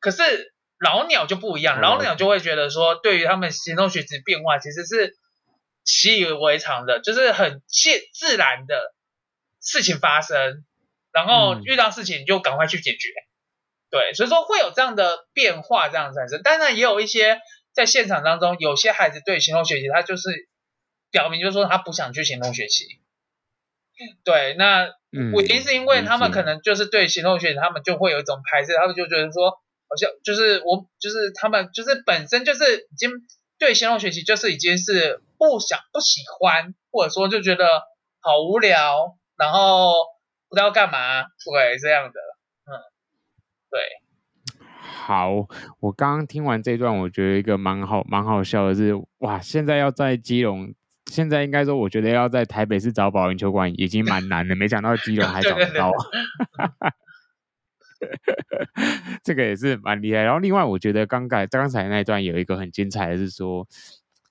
[0.00, 5.16] 可是老鸟就不一样，老鸟就会觉得说，对于他们行动学习变化，其实是
[5.84, 8.92] 习以为常的，就是很自自然的
[9.60, 10.64] 事情发生，
[11.12, 13.08] 然后遇到事情就赶快去解决。
[13.90, 16.42] 对，所以说会有这样的变化，这样产生。
[16.42, 17.40] 当然也有一些
[17.74, 20.48] 在现场当中，有些孩子对行动学习，他就是
[21.10, 22.86] 表明就是说他不想去行动学习。
[24.24, 33.10] 对，那原因是因为他们可能就是对行动学习，他们就会有一种排斥，他们就觉得说，好像就是我就是他们就是本身就是已经
[33.58, 37.66] 对行动学习就是已经是不想不喜欢，或者说就觉得
[38.20, 39.92] 好无聊，然后
[40.52, 42.20] 不知道干嘛，对，这样的。
[42.66, 42.76] 嗯
[43.70, 43.80] 对，
[44.76, 45.48] 好，
[45.80, 50.74] 我刚刚听完这段，我觉得一个蛮好蛮好笑的是，哇，现在要在基隆，
[51.06, 55.90] 现在应该说，我觉得要在台北市找保龄球馆已经蛮难的，没想到基隆还 找得到。
[59.24, 60.20] 这个也是蛮厉害。
[60.20, 63.66] 然后另外，我觉得刚才刚才那一段有一个很精彩的是说，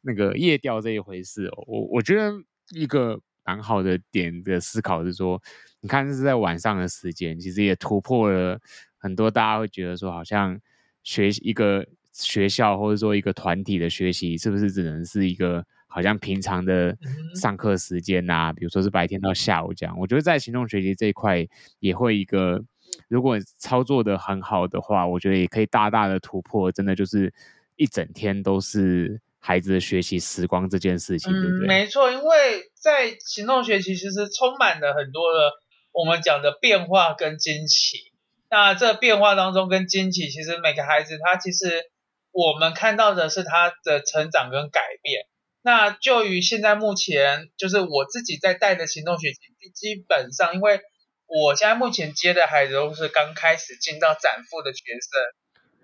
[0.02, 2.32] 那个夜钓这一回事哦，我我觉得
[2.76, 5.42] 一个蛮好的点的思考是说，
[5.82, 8.60] 你看这是在晚上的时间，其实也突破了
[8.98, 10.60] 很多大家会觉得说，好像
[11.04, 15.66] 学一个学校或者说一个团体的学习，是不是只能是一个。
[15.94, 16.98] 好像平常的
[17.36, 21.46] 上课时间呐、啊，比如说是白天到下午这样，我觉得在行动学习这一块
[21.82, 22.64] 也会一个，
[23.10, 27.34] 如果操作的很好的话，我觉得也可以大大的突破，真的就是
[27.76, 31.66] 一整天都是孩子的学习时光这件事情，对不对？
[31.66, 35.52] 嗯，没错，因为在行动学习其实充满了很多的
[35.92, 38.12] 我们讲的变化跟惊奇。
[38.50, 41.90] 那这变化当中跟惊奇，其实每个孩子他其实
[42.32, 45.26] 我们看到的是他的成长跟改变。
[45.64, 49.40] 那就于现在目前，就是我自己在带的行动学习，
[49.76, 50.82] 基本上，因为
[51.28, 55.22] 我现在目前接的孩子都是刚开始进到展腹的学生，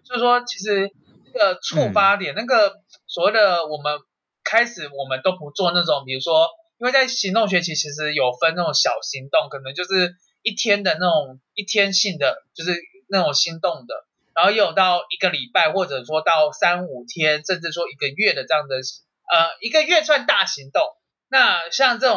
[0.03, 0.91] 所以说其实
[1.31, 2.73] 那个触发点，嗯、那个
[3.05, 3.99] 所谓的我们
[4.43, 6.47] 开始我们都不做那种，比如说，
[6.79, 18.77] 因为在行动学习其实有分那种小行动，可能就是一天的那种一天性的，就是那种心动的，然后也有到一个礼拜，或者说到三五天，甚至说一个月的这样的。
[19.29, 20.81] 呃，一个月算大行动，
[21.27, 22.15] 那像这种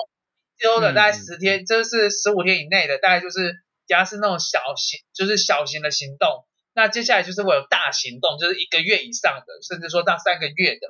[0.61, 3.57] 周的大概十天，就、嗯、是十五天以内的，大概就是
[3.89, 6.45] 加是那种小型，就是小型的行动。
[6.73, 10.87] 那接下来就是会有大行动，就是一个月以上的，甚至说到三个月的，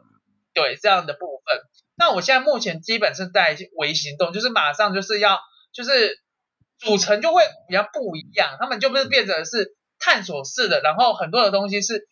[0.54, 1.60] 对这样的部分。
[1.96, 5.40] 那我现在目前基本是在微行动，就是马上就是要，
[5.72, 6.20] 就是
[6.78, 12.08] 组成就会比较不一样，他们就不是变成是探索式的，然后很多的东西是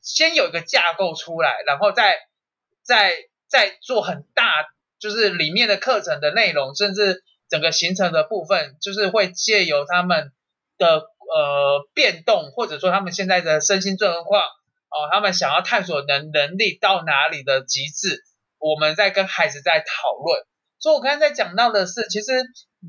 [0.00, 2.18] 先有一个架构出来，然后再。
[2.84, 3.14] 在
[3.46, 4.66] 在做很大，
[4.98, 10.32] 就是里面的课程的内容，甚至整个行程的部分，就是会借由他们
[10.78, 14.42] 的呃变动，或者说他们现在的身心状况，
[14.92, 18.22] 哦，他们想要探索能能力到哪里的极致，
[18.58, 20.44] 我们在跟孩子在讨论。
[20.78, 22.32] 所以我刚才在讲到的是，其实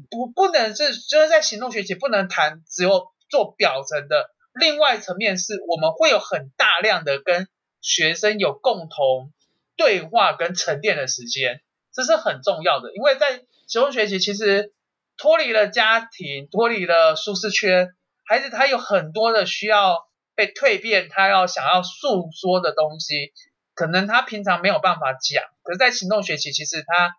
[0.10, 7.48] 不不能是就是在行动学习不能谈只有做表层的，另外层面是我们会有很大量的跟
[7.82, 9.32] 学生有共同。
[9.76, 11.60] 对话跟沉淀的时间，
[11.92, 14.72] 这是很重要的，因为在行动学习其实
[15.18, 17.90] 脱离了家庭，脱离了舒适圈，
[18.24, 19.98] 孩子他有很多的需要
[20.36, 23.34] 被蜕变，他要想要诉说的东西，
[23.74, 27.16] 可能他平常没有办法讲，可是在行动学习，其实他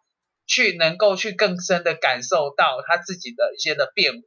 [0.47, 4.23] 去能够去更深的感受到他自己的一些的变化，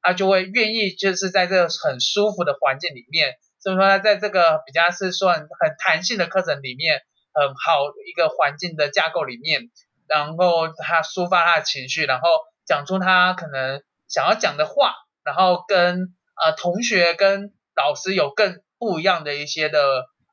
[0.00, 7.02] 他就会愿意就是在这个很舒服的环境里面，所以说他在这个比较是算很弹性的课程里面。
[7.34, 9.70] 很好一个环境的架构里面，
[10.06, 12.28] 然后他抒发他的情绪，然后
[12.66, 14.92] 讲出他可能想要讲的话，
[15.24, 19.78] 然后跟呃同学跟老师有更不一样的一些的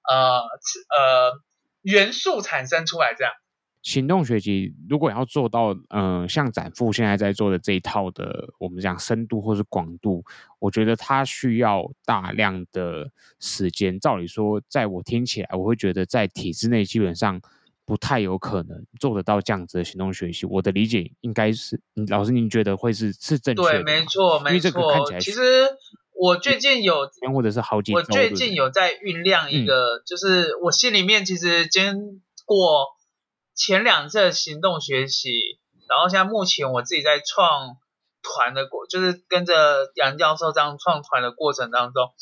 [0.10, 0.39] 呃
[0.97, 1.39] 呃
[1.82, 3.34] 元素产生出来，这样。
[3.82, 10.21] 行动学习如果要做到，嗯、呃，像展富现在在做的这一套的，我们讲深度或是广度，
[10.60, 13.97] 我觉得它需要大量的时间。
[13.97, 17.41] 照理说，在我听起来，我会觉得在体制内基本上
[17.86, 20.45] 不太有可能做得到这样子的行动学习。
[20.45, 23.82] 我的理解应该是，老师您觉得会是是正确的？
[23.82, 24.49] 对，没错，没错。
[24.49, 25.39] 因为这个看起来其实
[26.19, 32.88] 我最近有，或者是好几，我最近有在酝酿一个，嗯、就是我心里面其实经过。
[33.55, 37.75] 前两次行动学习，然后现在目前我自己在创
[38.23, 42.13] 团的过，就是跟着杨教授这样创团的过程当中，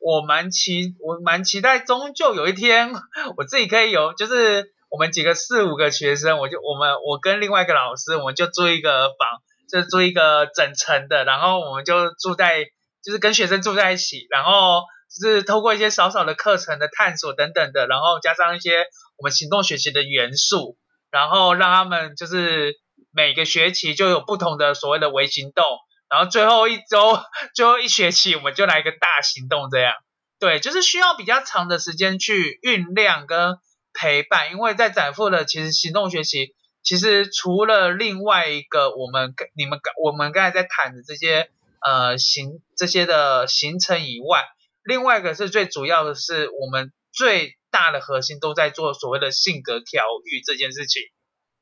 [0.00, 2.90] 我蛮期我蛮期待，终究有一天
[3.36, 9.28] 我自己可以有，就是我们几个四五个学生，我就我们我跟另外一个老师，我们就租一个房，
[9.70, 12.66] 就租一个整层的，然后我们就住在，
[13.02, 18.86] 就是跟学生住在一起，然后就是透过一些少少的课程的探索等等的，然后加上一些
[19.16, 20.76] 我们行动学习的元素。
[21.12, 22.76] 然后让他们就是
[23.12, 25.64] 每个学期就有不同的所谓的微行动，
[26.08, 27.20] 然后最后一周、
[27.52, 29.92] 最后一学期我们就来一个大行动，这样。
[30.38, 33.58] 对，就是需要比较长的时间去酝酿跟
[33.92, 41.50] 陪伴，因为在展腹的其实行动学习，其实除了另外一个我们你们我们刚才在谈的这些
[41.84, 44.44] 呃行这些的行程以外，
[44.84, 47.56] 另外一个是最主要的是我们最。
[47.72, 51.02] 大的核心都在做所谓的性格调育这件事情，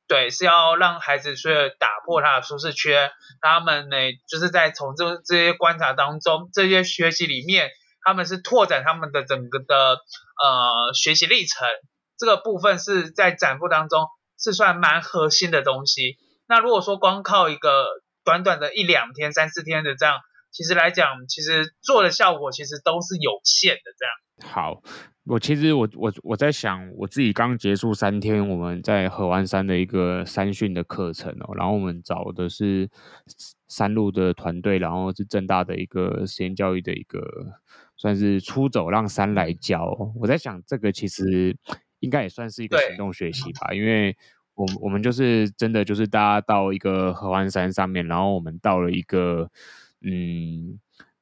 [0.07, 3.11] 对，是要让孩子去打破他的舒适圈，
[3.42, 7.68] 他们呢，就是在从这这些观察当中，这些学习里面，
[8.02, 9.98] 他们是拓展他们的整个的
[10.42, 11.68] 呃学习历程，
[12.16, 14.07] 这个部分是在展腹当中
[14.40, 16.16] 是算蛮核心的东西。
[16.46, 17.87] 那如果说光靠一个
[18.29, 20.17] 短短的一两天、三四天的这样
[20.53, 23.81] 其实来讲，其实做的效果其实都是有限的。
[23.97, 24.53] 这样。
[24.53, 24.83] 好，
[25.25, 32.91] 我其实我我我在想，我自己刚结束三天我们在合欢山的一个山训的课程哦，然后我们找的是
[33.69, 37.23] 山路的团队，然后是正大的一个实验教育的一个
[37.97, 39.97] 算是出走让山来教。
[40.21, 41.57] 我在想，这个其实
[42.01, 44.14] 应该也算是一个行动学习吧，因为。
[44.59, 49.49] 我我们就是真的就是大家到一个合欢山上面，然后我们到了一个
[50.03, 50.79] 嗯，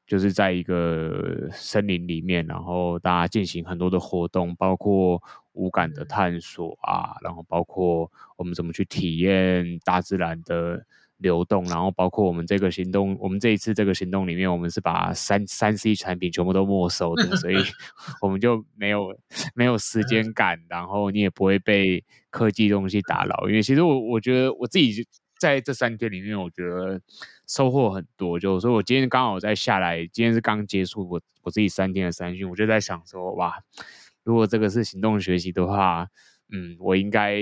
[0.06, 5.22] 就是在一个森林里面，然后大家进行很多的活动，包括
[5.52, 10.86] 五感的探索啊，然后包括我们怎么去体验大自然的。
[11.18, 17.56] 流动，然后包括我们这个行动，我们这一次这个行动里面，我们是把三三 C 产品全部都没收的，所以
[18.20, 19.18] 我们就没有
[19.54, 23.48] 没有时间感，然后你也不会被科技东西打扰。
[23.48, 25.06] 因为其实我我觉得我自己
[25.38, 27.00] 在这三天里面，我觉得
[27.46, 28.38] 收获很多。
[28.38, 33.54] 就所以我今天刚好在下来，今天是刚结束我我自己三天的三训，我就在想说，哇，
[34.22, 36.08] 如果这个是行动学习的话，
[36.52, 37.38] 嗯，我应该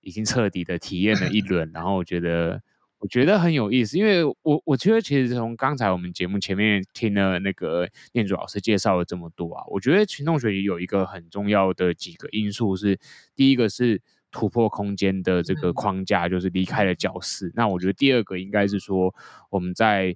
[0.00, 2.60] 已经彻底的体验了一轮，然后我觉得。
[3.02, 12.96] 我觉得很有意思，因为我我觉得其实从刚才我们节目前面听了那个念祖老师介绍了这么多啊，我觉得群众学习有一个很重要的几个因素是，
[13.34, 17.50] 第一个是突破空间的这个框架，就是离开了教室。
[17.56, 19.12] 那我觉得第二个应该是说
[19.50, 20.14] 我们在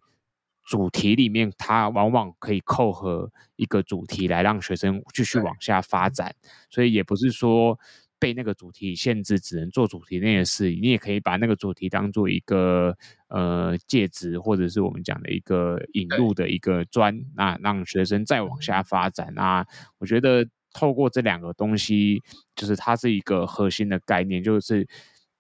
[0.65, 6.37] 主题里面，它往往可以扣合一个主题来让学生继续往下发展，
[6.71, 7.81] 所以也不是说。
[8.19, 12.97] 被那个主题限制，只能做主题那些事，你也可以把那个主题当做一个
[13.29, 19.67] 呃介质，或者是我们讲的一个引入的一个砖，那让学生再往下发展啊。
[19.99, 22.23] 我觉得透过这两个东西，
[22.55, 24.87] 就是它是一个核心的概念，就是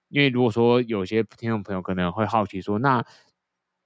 [0.08, 3.04] 因为如果说有些听众朋友可能会好奇说，那。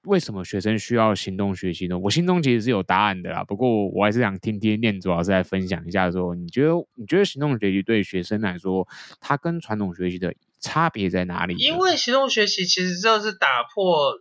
[0.05, 1.99] 为什么学生需要行动学习呢？
[1.99, 8.89] 我心中其实是有答案的啦，不过我还是想听听念祖老师来分享一下，说你觉得你觉得行动学习对学生来说，
[9.21, 11.55] 它跟传统学习的差别在哪里？
[11.59, 14.21] 因为行动学习其实就是打破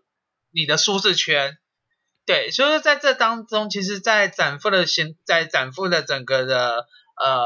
[0.52, 1.58] 你的舒适圈，
[2.26, 7.46] 对，所以说在这当中，其实，在展覆的行，在展覆的整个的呃，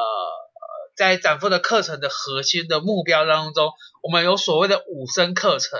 [0.95, 5.79] 在展覆的课程的核心的目标当中，我们有所谓的五声课程。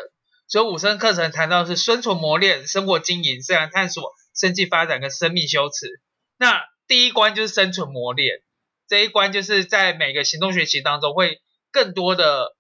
[0.54, 6.00] 所以五生课程谈到是生存磨练、生活经营、自然探索、生计发展跟生命修持。
[6.38, 8.44] 那第一关就是生存磨练，
[8.88, 12.56] 这一关就是在每个行动学习当中会更多的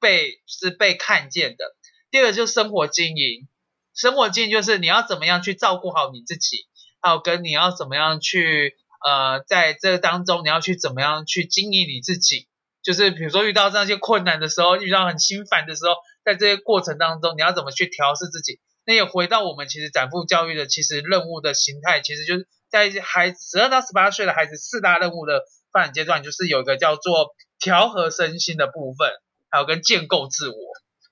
[0.00, 1.76] 被是被看见的。
[2.10, 3.46] 第二个就是生活经营，
[3.94, 6.66] 生活经营就是你要怎么样去照顾好你自己，
[7.02, 12.48] 还有跟你要怎么样去呃在这当中你要去怎么样去经营你自己，
[12.82, 15.94] 就是比如说遇到这些困难的时候，遇到很心烦的时候。
[16.24, 18.60] 在这些过程当中，你要怎么去调试自己？
[18.86, 29.10] 那也回到我们其实展富教育的其实任务的形态，其实就是在孩子十二到十八岁的孩子四大任务的发展阶段，就是有一个叫做调和身心的部分，
[29.50, 30.56] 还有跟建构自我。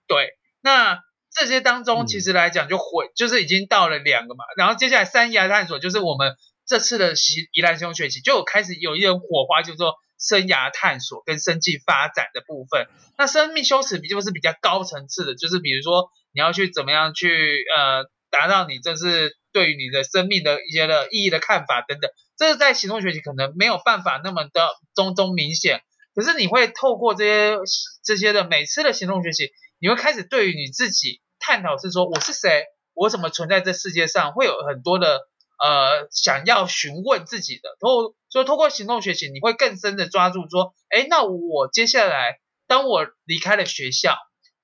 [0.07, 4.45] 对，那这些当中其实来讲就回，就是已经到了两个嘛。
[4.57, 7.15] 然后接下来生涯探索，就是我们这次的
[7.53, 9.95] 宜兰行动学习就有开始有一点火花，就是说。
[10.23, 12.87] 生涯探索跟生计发展的部分，
[13.19, 22.09] 那生命修持比就是比较高层次的，就是比如说你要去怎么样去呃达到你这是对于你的生命的一些的意义的看法等等，
[22.39, 25.83] 这是在行动学习可能没有办法那么的中中明显，
[26.15, 27.59] 可是你会透过这些
[28.05, 35.21] 这些的每次的行动学习，你会开始对于你自己探讨是说我是谁，我怎么存在这世界上，会有很多的。
[35.59, 44.17] 呃，想要询问自己的，然后所以透过行动学习，你会更深的抓住说，哎，那我接下来，当我离开了学校，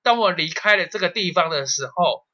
[0.03, 2.25] 当我离开了这个地方的时候，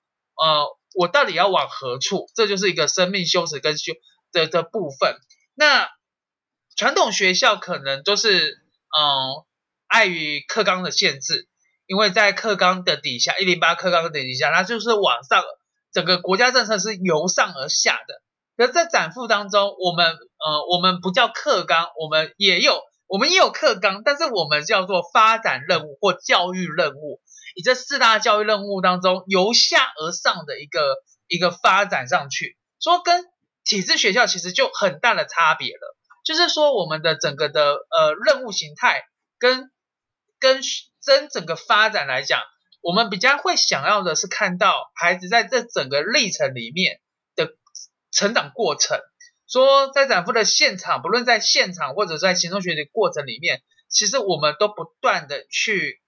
[0.41, 2.27] 呃，我到底要往何处？
[2.35, 3.93] 这就是一个生命修持跟修
[4.31, 5.17] 的的部分。
[5.53, 5.89] 那
[6.75, 8.51] 传统学校可能都是，
[8.97, 9.45] 嗯、
[9.87, 11.47] 碍于课纲的限制，
[11.85, 15.43] 因为在课纲的底下，一零八课纲的底下，它就是往上，
[15.91, 18.21] 整个国家政策是由上而下的。
[18.57, 27.19] 可是在展覆当中，我们呃，我们不叫课纲，我们也有，我们也有课纲，但是我们叫做发展任务或教育任务。
[27.55, 30.81] 以这四大教育任务当中，由下而上的一个
[31.27, 33.25] 一个发展上去，说跟
[33.63, 35.97] 体制学校其实就很大的差别了。
[36.23, 39.03] 就是说，我们的整个的呃任务形态
[39.37, 39.69] 跟
[40.39, 40.61] 跟
[41.01, 42.41] 真整个发展来讲，
[42.81, 46.99] 我们比较会想要的是看到孩子在这整个历程里面。
[48.15, 48.97] 成长过程，
[49.47, 56.01] 说在展覆的现场，不论在现场或者在行动学习过程里面，其实我们都不断的去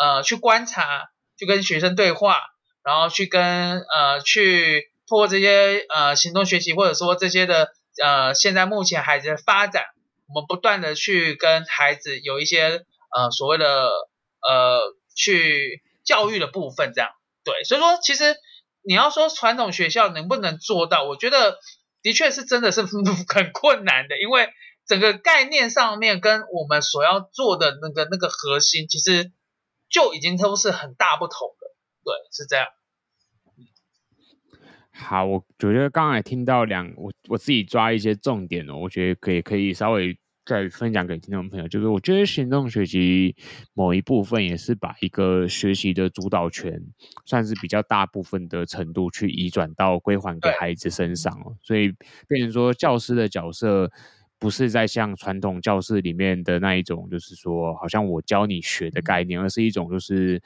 [0.00, 2.38] 呃去观察，去跟学生对话，
[2.84, 9.86] 然后去跟呃去通过这些呃行动学习，或者说这些的呃现在目前孩子的发展，
[10.28, 13.90] 我们不断的去跟孩子有一些呃所谓的
[14.40, 14.80] 呃
[15.16, 17.10] 去教育的部分，这样。
[17.44, 18.36] 对，所以说其实
[18.88, 21.58] 你要说传统学校能不能做到，我觉得
[22.00, 24.48] 的确是真的是很困难的，因为
[24.86, 29.30] 整个概念上面跟我们所要做的那个那个核心，其实
[29.90, 31.66] 就已经都是很大不同的，
[32.02, 32.66] 对，是这样。
[34.90, 40.18] 好，我觉得刚才听到两，我我自己抓一些重点哦，我觉得可以可以稍微
[40.48, 41.68] 再分享给听众朋友。
[41.68, 43.36] 就是我觉得行动学习
[43.74, 46.82] 某一部分也是把一个学习的主导权，
[47.26, 51.54] 算是比较大部分的程度去移转到归还给孩子身上哦。
[51.62, 51.92] 所以
[52.26, 53.92] 变成说教师的角色
[54.38, 60.42] 不是在像传统教室里面的那一种，就是说好像我教你学的概念，而是一种就是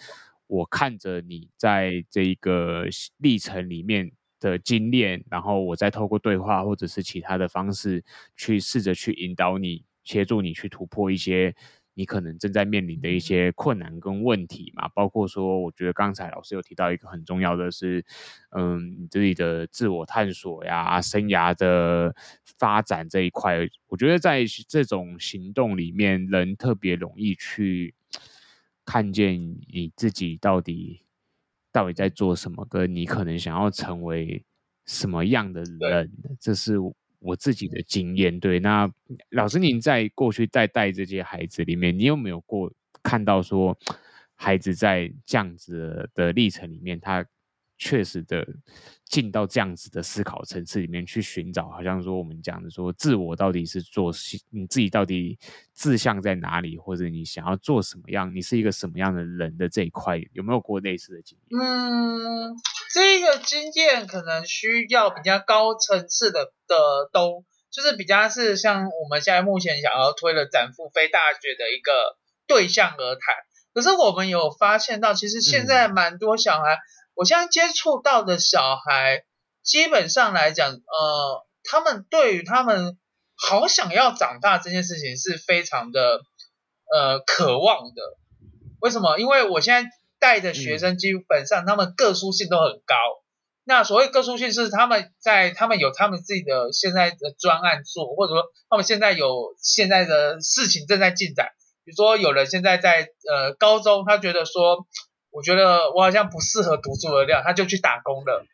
[0.48, 2.86] 我看着你在这一个
[3.18, 4.11] 历程里面。
[4.42, 8.03] 的经验，然后我再透过对话或者是其他的方式，
[8.36, 11.55] 去试着去引导你，协助你去突破一些
[11.94, 14.88] 你可能正在面临的一些困难跟问题嘛。
[14.88, 18.05] 包括说，我觉得刚才老师有提到一个很重要的是，
[18.50, 22.14] 嗯，你自己的自我探索呀、生涯的
[22.59, 27.94] 发展这一块，我觉得在这种行动里面，人特别容易去
[28.84, 29.40] 看见
[29.72, 31.00] 你自己到底。
[31.74, 32.66] 到底在做什么？
[32.68, 34.44] 跟你可能想要成为
[34.84, 36.11] 什么样的人？
[36.38, 36.76] 这是
[37.22, 38.38] 我自己的经验。
[38.38, 38.90] 对，那
[39.30, 43.76] 老师，您在过去在带这些孩子里面，你有没有过看到说，
[44.34, 47.24] 孩子在这样子的历程里面，他
[47.78, 48.46] 确实的
[49.06, 54.12] 进到这样子的思考层次里面去寻找，好像说我们讲的说自我到底是做
[54.50, 55.36] 你自己到底
[55.74, 61.60] 志向在哪里，或者你想要做什么样，你是一个什么样的人的这一块，有没有过类似的经验？
[61.60, 62.54] 嗯，
[62.93, 72.16] 这个经验可能需要比较高层次的的都，就是比较是像我们现在目前想要推的展腹非大学的一个
[72.47, 73.20] 对象而谈。
[73.74, 76.78] 可是我们有发现到，其实现在蛮多小孩。
[77.14, 79.24] 我现在接触到的小孩，
[79.62, 82.99] 基本上来讲，呃，他们对于他们
[83.36, 86.20] 好想要长大这件事情是非常的，
[86.90, 88.03] 呃，渴望的。
[88.80, 89.18] 为什么？
[89.18, 89.90] 因为我现在
[90.22, 92.94] 带的学生基本上他们个殊性都很高。
[92.94, 93.20] 嗯、
[93.64, 101.48] 那所谓个数性是他们在他们有他们自己的现在的专案做，或者说他们现在有现在的事情正在进展。
[101.84, 104.86] 比如说有人现在在呃高中，他觉得说。
[105.34, 108.44] 我觉得我好像不适合读书的料，他就去打工了，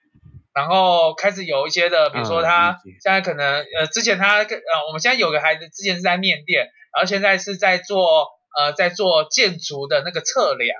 [0.54, 10.78] 然后开始有一些的，比如说他现在可能呃，之前他呃，我们现在有个孩子之前是在面店，然后现在是在做呃，在做建筑的那个测量，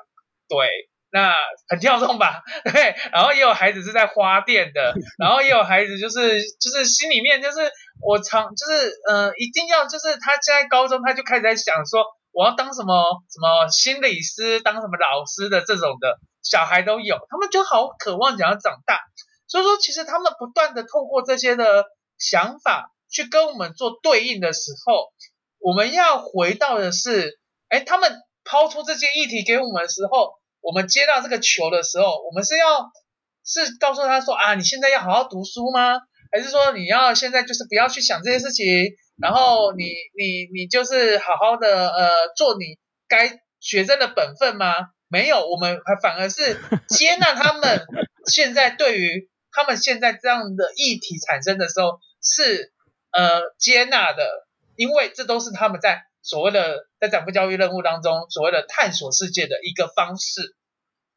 [0.49, 0.69] 对，
[1.11, 1.35] 那
[1.69, 2.43] 很跳动吧，
[2.73, 7.59] 对，然后也有孩子是在花店的， 然后也有孩子就是就是心里面就是
[8.01, 12.05] 我常就是呃，一定要就是他现在高中他就开始在想说。
[12.31, 19.01] 我要当什么什么心理师，当什么老师的这种的小孩都有，他们就好渴望想要长大。
[19.49, 21.87] 所以说，其实他们不断的透过这些的
[22.17, 25.09] 想法去跟我们做对应的时候，
[25.59, 27.41] 我们要回到的是，
[27.71, 28.13] 哎，他们
[28.49, 30.33] 抛出这些议题给我们的时候，
[30.63, 32.91] 我们接到这个球的时候，我们是要
[33.45, 36.01] 是告诉他说啊，你现在要好好读书吗？
[36.33, 38.65] 还是说你要现在就是不要去想这些事情？
[39.21, 44.75] 然后你你你就是好好的呃做你该学生的本分吗？
[45.09, 47.87] 没有，我们反而是接纳他们
[48.27, 52.73] 现在对于他们现在这样的议题产生的时候是
[53.11, 54.27] 呃接纳的，
[54.77, 60.55] 因为这都是他们在所谓的在展腹教育任务当中所谓的探索世界的一个方式。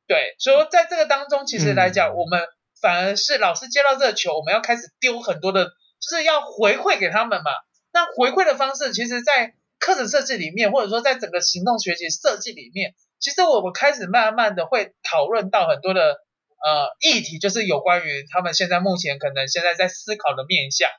[0.08, 2.46] 对，所以说在这个当中，其实来讲，我们
[2.82, 7.52] 反而是老师接到这个球，我们要开始丢很多的，就是要回馈给他们嘛。
[7.94, 20.90] 那回馈的方式，其实，在课程设计里面，或者说在整个行动学习设计里面，其实我们开始慢慢的会讨论到很多的呃议题，就是有关于他们现在目前可能现在在思考的面向。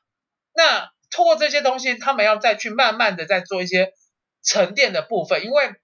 [0.54, 3.92] 那通过这些东西，他们要再去慢慢的再做一些
[4.42, 5.74] 沉淀的部分，因为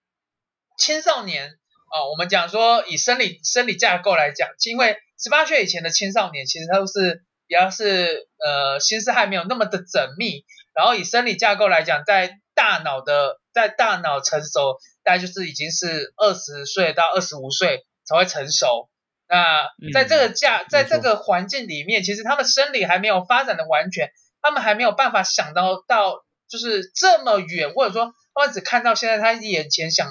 [0.79, 10.45] 青少年啊、呃，我们讲说以生理生理架构来讲，因为十八岁以前的青少年，其实他都是比较是呃心思还没有那么的缜密。
[10.75, 18.89] 然后以生理架构来讲，在大脑的在大脑成熟，大概就是已经是二十岁到二十五岁才会成熟。
[19.29, 24.13] 那在这个架，在这个环境里面，其实他们生理还没有发展的完全，
[24.43, 30.11] 他们还没有办法想到到就是这么远，或者说他们只看到现在他眼前想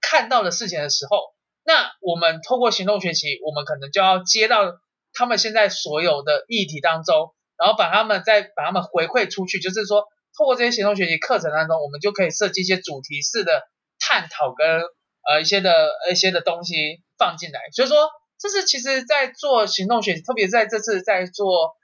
[0.00, 1.18] 看到的事情的时候，
[1.64, 4.80] 那我们透过行动学习，我们可能就要接到
[5.12, 10.04] 他们现在所有的议题当中，然后把他们再把他们回馈出去，就是说，
[10.36, 13.62] 透过这些行动学习课程当中，我们就可以设计一些主题式的
[13.98, 14.82] 探讨跟
[15.28, 17.60] 呃一些的一些的东西放进来。
[17.72, 18.08] 所以说，
[18.38, 21.76] 这是其实在做行动学习，特别在这次在做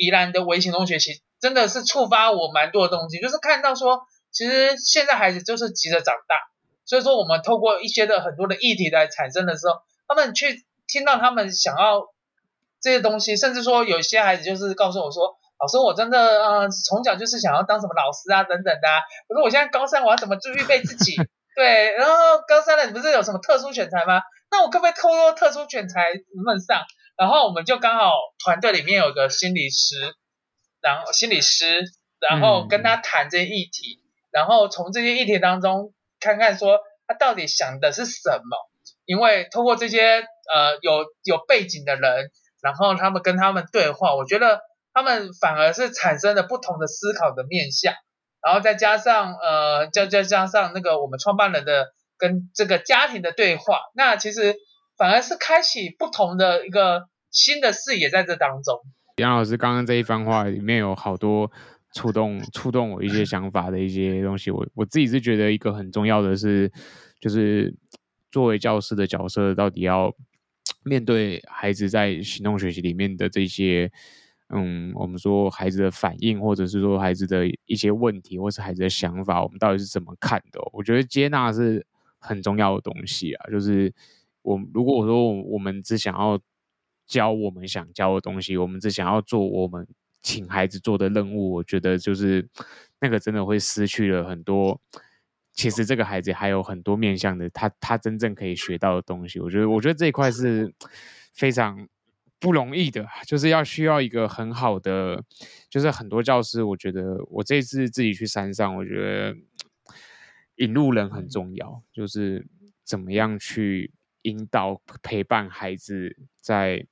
[0.00, 4.00] 宜兰的微行动学习，真的是触发我蛮多的东西，就是看到说，
[4.32, 6.36] 其实现在孩子就是急着长大，
[6.86, 9.74] 所以说我们透过一些的很多的议题来产生的时候，
[10.08, 12.08] 他们去听到他们想要。
[12.82, 19.04] 这些东西，甚至说有些孩子就是告诉我说，老师，我真的呃从小就是想要当什么老师啊等等的啊。
[19.28, 21.14] 可是我现在高三，我要怎么去预备自己？
[21.54, 22.14] 对，然后
[22.48, 24.22] 高三了，你不是有什么特殊选材吗？
[24.50, 26.86] 那我可不可以透过特殊选材能不能上？
[27.20, 29.94] 然后我们就刚好团队里面有个心理师，
[30.80, 31.84] 然后心理师，
[32.18, 34.00] 然后跟他谈这些议题，
[34.30, 38.56] 然后从这些议题当中看看说他到底想的是什么？
[39.04, 42.30] 因为通过这些呃有有背景的人。
[42.62, 44.60] 然后他们跟他们对话，我觉得
[44.92, 47.94] 他们反而是产生了不同的思考的面向，
[48.44, 54.56] 然后再加上呃，再再加上那个我们创办人的跟这个家庭的对话，那其实
[55.00, 58.78] 反而是开启不同的一个新的视野在这当中。
[59.16, 61.50] 杨老师刚刚这一番话里面有好多
[61.94, 66.70] 触动触动我一些想法的一些东西，我我自己是觉得一个很重要的是，
[67.18, 67.74] 就是
[68.30, 70.14] 作为教师的角色到底要。
[70.82, 73.90] 面对孩子在行动学习里面的这些，
[74.48, 80.58] 嗯，我们说孩子的反应，或者是说孩子的一些问题，或是孩子的想法，我们到底是怎么看的？
[80.72, 81.84] 我觉得接纳是
[82.18, 83.50] 很重要的东西啊。
[83.50, 83.92] 就是
[84.42, 86.40] 我如果我说我们只想要
[87.06, 89.86] 教我们想教的东西，我们只想要做我们
[90.22, 92.48] 请孩子做的任务，我觉得就是
[93.00, 94.80] 那个真的会失去了很多。
[95.52, 100.72] 其实这个孩子还有很多面向的，他他真正可以学到的东西，我觉得我觉得这一块是
[101.34, 101.86] 非常
[102.38, 105.22] 不容易的，就是要需要一个很好的，
[105.68, 109.36] 就是很多教师，我觉得我这次自己去山上，我觉得
[110.56, 112.46] 引路人很重要，就是
[112.84, 113.92] 怎么样去
[114.22, 116.86] 引导陪伴孩子在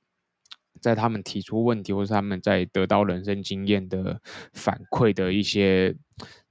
[0.81, 4.21] 在他们提出问题，或是他们在得到人生经验的
[4.53, 5.95] 反馈的一些。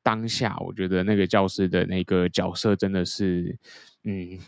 [0.01, 3.59] 当下，我觉得那个教师的那个角色真的是，
[4.05, 4.41] 嗯，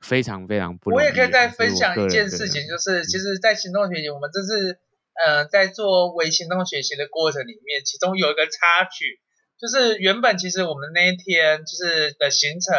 [0.00, 1.02] 非常非常不容易。
[1.02, 4.80] 我也可以再分享一件事情，就是其实，在行动学习，我们这次
[5.24, 9.20] 呃在做微行动学习的过程里面，其中有一个插曲，
[9.56, 12.74] 就是原本其实我们那一天就是的行程，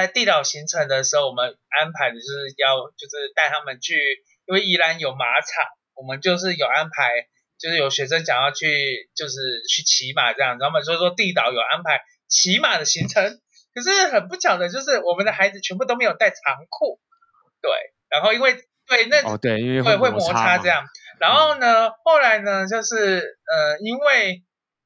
[0.00, 7.28] 在地岛行程的时候，我们安排的就是要就是带他们去，因为宜兰有马场，我们就是有安排。
[7.56, 13.40] 就是有学生想要去，就是去骑马这样，然后所以说地岛有安排骑马的行程。
[13.72, 16.38] 可是很不巧的就是我们的孩子全部都没有带长
[16.68, 17.00] 裤，
[17.62, 17.70] 对，
[18.10, 18.54] 然后因为
[18.86, 20.84] 对那哦对，因为会会摩擦这样，
[21.20, 24.42] 然后呢，后来呢就是呃，因为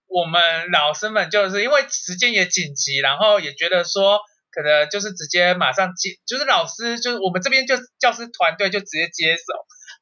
[0.07, 4.21] 我们老师们就是因为时间也紧急，然后也觉得说
[4.59, 9.45] 可能就是直接马上接，就是老师就是我们这边就教师团队就直接接手，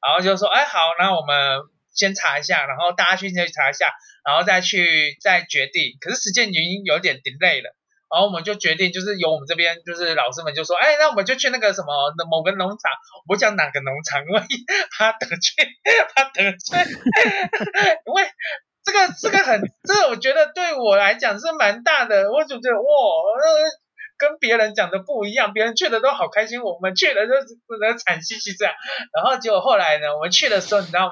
[0.01, 1.61] 然后就说哎好，那我们。
[1.97, 3.89] 先查一下，然后大家去先查一下，
[4.23, 5.97] 然后再去再决定。
[5.99, 7.73] 可是时间已经有点 delay 了，
[8.13, 12.91] 然后我们就决定，就是由我们这边，就是老师们就说，哎，那我们就去那个什么某个农场，
[13.27, 14.39] 我讲哪个农场，因为
[14.95, 15.73] 怕得罪，
[16.13, 16.77] 怕得罪，
[18.05, 18.29] 因为
[18.85, 22.85] 这个这个很，这个我觉得对我来讲是蛮大的，我就觉得哇，
[24.17, 28.73] 跟别人讲的不一样，别人去的都好开心，我们去的就是只能惨兮兮这样。
[29.13, 31.11] 然后结果后来呢，我们去的时候，你知道吗？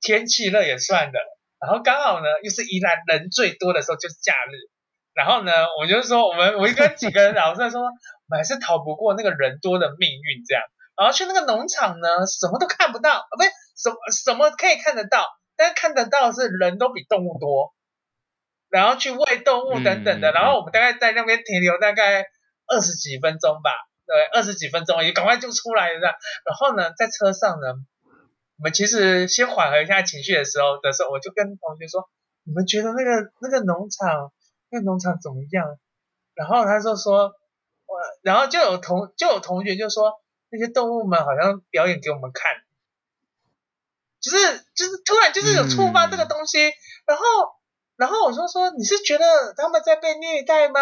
[0.00, 1.18] 天气热也算的，
[1.60, 4.68] 然后刚好呢，又是宜兰人最多的时候，就是假日。
[5.14, 7.88] 然后呢，我就说，我们我跟几个人老师说，我
[8.28, 10.62] 们还是逃不过那个人多的命运这样。
[10.96, 15.26] 然后去那个农场呢，什么都看不到，不是什么什么可以看得到，
[15.56, 17.72] 但看得到是人都比动物多。
[18.74, 22.26] 然后去喂动物等等的，然后我们大概在那边停留大概
[22.66, 23.70] 二十几分钟吧，
[24.04, 26.00] 对，二十几分钟也赶快就出来了。
[26.00, 27.74] 然后呢，在车上呢。
[28.56, 32.08] 我们其实先缓和一下情绪的时候的时候，我就跟同学说
[32.46, 34.30] ：“你们觉得那个那个农场，
[34.70, 35.76] 那个农场怎么样？”
[36.34, 37.34] 然后他就说
[37.84, 42.52] ：“我，然后就有同就有同学就说，那些动物们好像表演给我们看，
[44.20, 46.68] 就是就是突然就是有触发这个东西。
[46.68, 46.72] 嗯”
[47.10, 47.24] 然后
[47.96, 50.80] 然后我就说：“你是觉得他们在被虐待吗？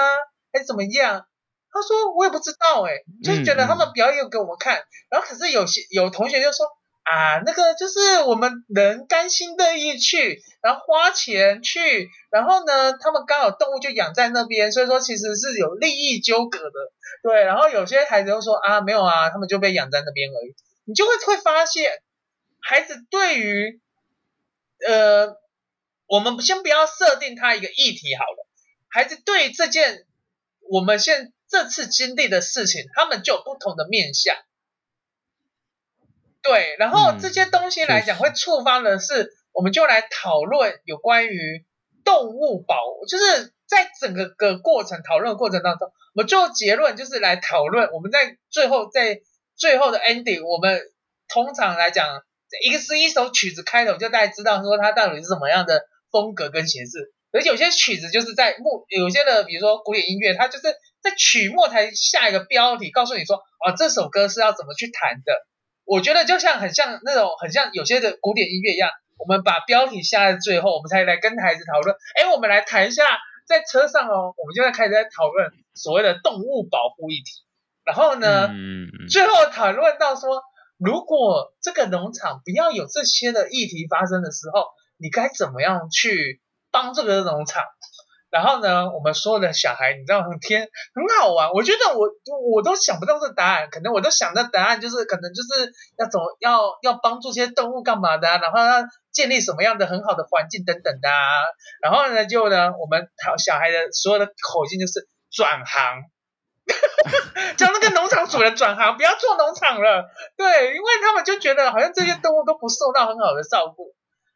[0.52, 1.26] 还是怎么样？”
[1.72, 2.92] 他说：“我也不知道，哎，
[3.22, 4.78] 就是觉得他们表演给我们看。
[4.78, 6.66] 嗯”然后可是有些有同学就说。
[7.04, 16.92] 啊，那个就是我们人甘心乐意去，然后花钱去，然后呢，他们刚好动物就养在那边，所以说其实是有利益纠葛的，
[17.24, 17.42] 对。
[17.42, 20.54] 然后有些孩子就说啊，没有啊，他们就被养在那边而已。
[20.84, 21.90] 你就会会发现，
[22.60, 23.80] 孩子对于
[24.86, 25.36] 呃，
[26.12, 28.46] 我们先不要设定它一个议题好了，
[28.90, 30.04] 孩子对这件
[30.70, 34.36] 我们现这次经历的事情，他们就有不同的面向。
[36.42, 41.64] 对，然后这些东西来讲，会触发的是，我们就来讨论有关于
[42.04, 42.76] 动物保，
[43.08, 49.22] 就是在整个个过程讨论的过程当中，我们最后结论就是来讨论，我们在最后在
[49.56, 50.82] 最后的 ending，我们
[51.28, 52.06] 通常来讲，
[52.62, 60.64] 一个是一首曲子开头，就大家知道说它到底是什么样的风格跟形式，而且有些曲子就是在幕，有些的比如说古典音乐，它就是
[61.00, 65.32] 在曲末才下一个标题，告诉你说，哦，这首歌是要怎么去弹的。
[65.84, 71.96] 我觉得就像很像那种很像有些的古典音乐一样，我们把标题下在最后，我们才来跟孩子讨论。
[72.14, 73.04] 哎，我们来谈一下，
[73.48, 77.42] 在车上哦，我们就在开始在讨论所谓的动物保护议题。
[77.84, 80.40] 然后呢，嗯，最后讨论到说，
[80.78, 84.66] 如果这个农场不要有这些的议题发生的时候，
[85.02, 86.40] 你该怎么样去
[86.70, 87.64] 帮这个农场？
[88.30, 91.50] 然后呢，我们所有的小孩，你知道很天很好玩。
[91.52, 92.08] 我觉得我
[92.54, 101.10] 我都想不到这答案，可能我都想的答案就是可能就是要怎么要要帮助这些动物干嘛的，然后要建立什么样的很好的环境等等的。
[101.82, 106.00] 然后呢，就呢，我们小孩的所有的口径就是转行，
[107.58, 110.08] 叫那个农场主人转行，不要做农场了。
[110.38, 113.92] 对，因为他们就觉得好像这些动物都不受到很好的照顾，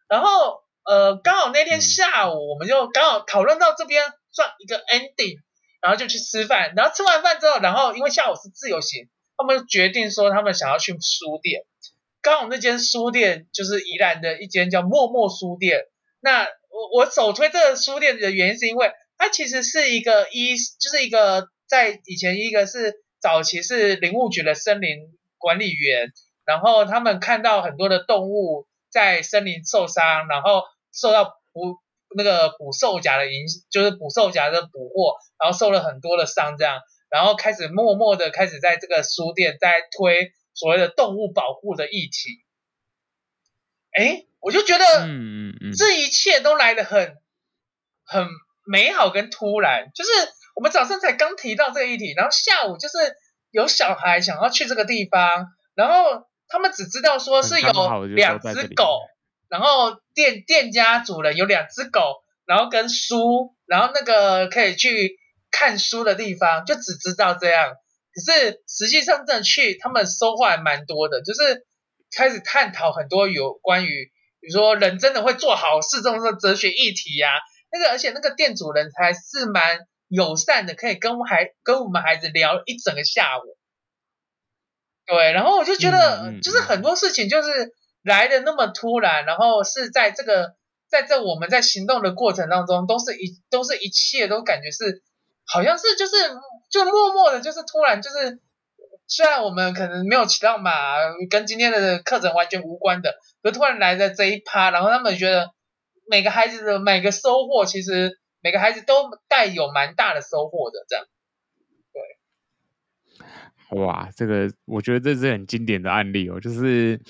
[0.08, 0.64] 然后。
[0.88, 5.40] 呃，刚好那天下午，我们就刚好讨论到这边算一个 ending，
[5.80, 6.74] 然后就去吃饭。
[6.76, 11.64] 然后吃完饭之后，然后因为下午是自由行，他们决定说他们想要去书店。
[12.22, 15.86] 刚好那间书店就是宜兰的一间叫默默书店。
[16.20, 24.98] 那我我首推这个书店的原因是因为它其实是一个一，就是一个在以前一个是早期是林务局的森林
[25.36, 26.12] 管理员，
[26.44, 30.62] 然后他们看到很多的动物在森林受伤，然后。
[30.98, 31.76] 受到捕
[32.16, 36.80] 那个捕兽夹的影，就是捕兽夹的捕获，然后受了很多的伤，这样，
[37.10, 42.30] 然后开始默默的开始在这个书店在推所谓的动物保护的议题。
[43.92, 47.18] 哎，我就觉得，嗯嗯嗯，这一切都来得很
[48.06, 48.26] 很
[48.64, 50.10] 美好跟突然，就是
[50.54, 52.96] 我们早上才刚提到这个议题，然后下午就是
[53.50, 57.72] 有小孩想要去这个地方，然后他们只知道说是有
[58.14, 59.00] 两只狗。
[59.48, 62.00] 然后店店家主人有两只狗，
[62.46, 65.16] 然后跟书，然后那个可以去
[65.52, 67.72] 看书的地方，就只知道这样。
[68.12, 71.64] 可是实际上真的去，他们收获还蛮多的，就是
[72.16, 74.06] 开始探讨很多有关于，
[74.40, 77.38] 比如说人真的会做好事这种哲学议题呀、啊。
[77.70, 79.78] 那个而且那个店主人还是蛮
[80.08, 83.56] 友善的，可以跟孩跟我们孩子聊一整个下午。
[85.06, 87.74] 对，然后我就觉得，就是很多事情就是。
[88.06, 90.54] 来的那么突然，然后是在这个，
[90.88, 95.02] 在这我们在行动的过程当中，都是一都是一切都感觉是，
[95.44, 96.14] 好像是就是
[96.70, 98.38] 就默默的，就是突然就是，
[99.08, 100.72] 虽然我们可能没有骑到马，
[101.28, 105.50] 跟今天的课程完全无关的，可突然来的这一趴，然后他们觉得
[106.08, 111.04] 每个孩子的每个收获，其实每个孩子都带有蛮大的收获的，这样。
[113.70, 113.78] 对。
[113.80, 117.00] 哇，这个我觉得这是很经典的案例哦，就是。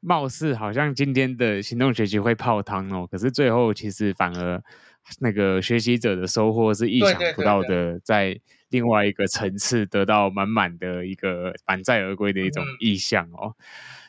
[0.00, 4.62] 貌似好像今天的行动学习会泡汤哦，可是最后其实反而
[5.18, 8.38] 那个学习者的收获是意想不到的，在
[8.68, 13.56] 另外一个层次得到满满的一个满载而归的一种意象哦。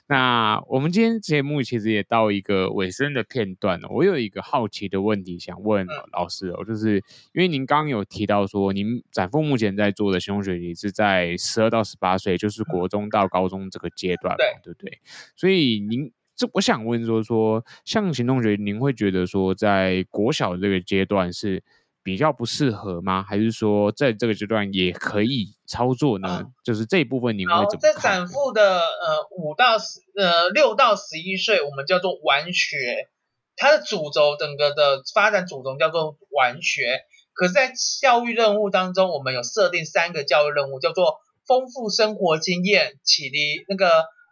[0.10, 3.90] 那我们今天节目其实也到一个尾声的片段了。
[3.90, 6.96] 我有一个好奇的问题想问老师哦，就是
[7.34, 15.00] 因为您刚刚有提到说，您展腹目前在做的行动学习是在十二到十八岁，就是国中到高中这个阶段嘛，对不对？
[15.36, 21.62] 所以您这我想问说说，像行动学习，您会觉得说在国小这个阶段是？
[22.08, 23.22] 比较不适合吗？
[23.22, 26.40] 还是说在这个阶段也可以操作呢？
[26.46, 27.82] 嗯、就是这一部分你会怎么看？
[27.82, 33.10] 在产妇的呃五到十呃六到十一岁，我们叫做玩学，
[33.58, 37.02] 它的主轴整个的发展主轴叫做玩学。
[37.34, 43.90] 可是，在教育任务当中，我们有设定三个教育任务，叫做丰富生活经验、启迪那个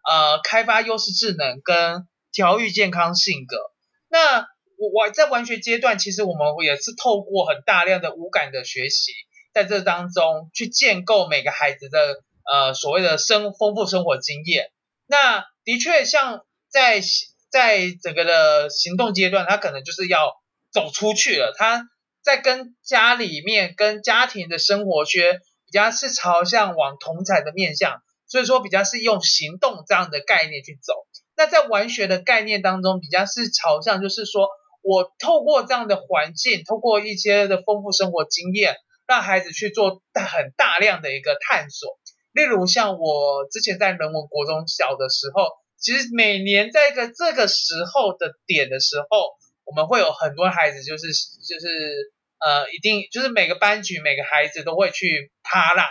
[0.08, 3.58] 呃开发优势智能跟调育健康性格。
[4.08, 4.48] 那
[4.78, 9.12] 我我在玩学阶段，其实我们也是透过很大量的五感的学习，
[9.54, 14.72] 在这当中去建构每个孩子的呃所谓的生丰富生活经验。
[15.08, 17.02] 那的确，像在
[17.50, 20.34] 在整个的行动阶段，他可能就是要
[20.72, 21.54] 走出去了。
[21.58, 21.88] 他
[22.22, 30.94] 在跟家里面、跟家庭的生活圈比较是朝向往同侪的面向，所以说比较是用行动这样的概念去走。
[31.38, 34.50] 那在玩学的概念当中，比较是朝向，就是说
[34.86, 38.76] 我透过这样的环境，透过一些的丰富生活经验，
[39.08, 41.98] 让孩子去做很大量的一个探索。
[42.32, 49.32] 例如像我之前在人文国中小的时候，其实每年在一个这个时候的点的时候，
[49.64, 55.88] 我们会有很多孩子，就是就是呃，一定就是每个班级每个孩子都会去趴浪，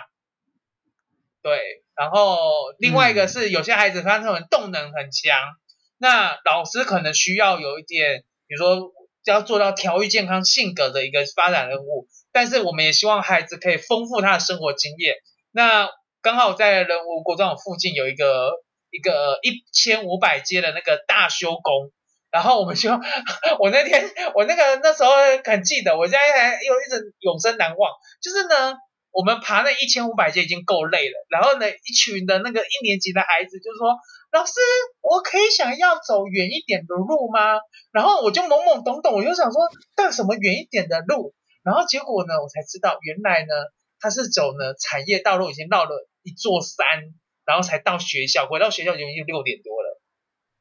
[1.43, 1.83] 对。
[1.97, 2.47] 然后
[2.79, 5.57] 另外一个是有些孩子他可能动能很强，嗯、
[5.99, 8.93] 那老师可能需要有一点，比如说
[9.25, 15.17] 要做到调育健康性格的一个发展任务，但是我们也希望孩子可以丰富他的生活经验，
[15.51, 15.89] 那。
[16.25, 18.51] 刚好在人文国中附近有一个
[18.89, 21.93] 一个一千五百阶的那个大修宫，
[22.31, 22.91] 然后我们就
[23.61, 25.13] 我那天我那个那时候
[25.45, 27.93] 很记得，我现在还有一直永生难忘。
[28.23, 28.73] 就是呢，
[29.15, 33.97] 我们爬那一千五百阶已经够累了，然后呢，一群的那个一年级的孩子就说
[34.31, 34.53] ：“老师，
[35.01, 37.61] 我可以想要走远一点的路吗？”
[37.93, 39.63] 然后我就懵懵懂懂，我就想说，
[39.95, 41.35] 干什么远一点的路？
[41.63, 43.55] 然后结果呢，我才知道原来呢，
[44.01, 46.09] 他是走呢产业道路，已经绕了。
[46.27, 47.13] 一座山，
[47.45, 50.01] 然后才到学校，回到学校已经六点多了。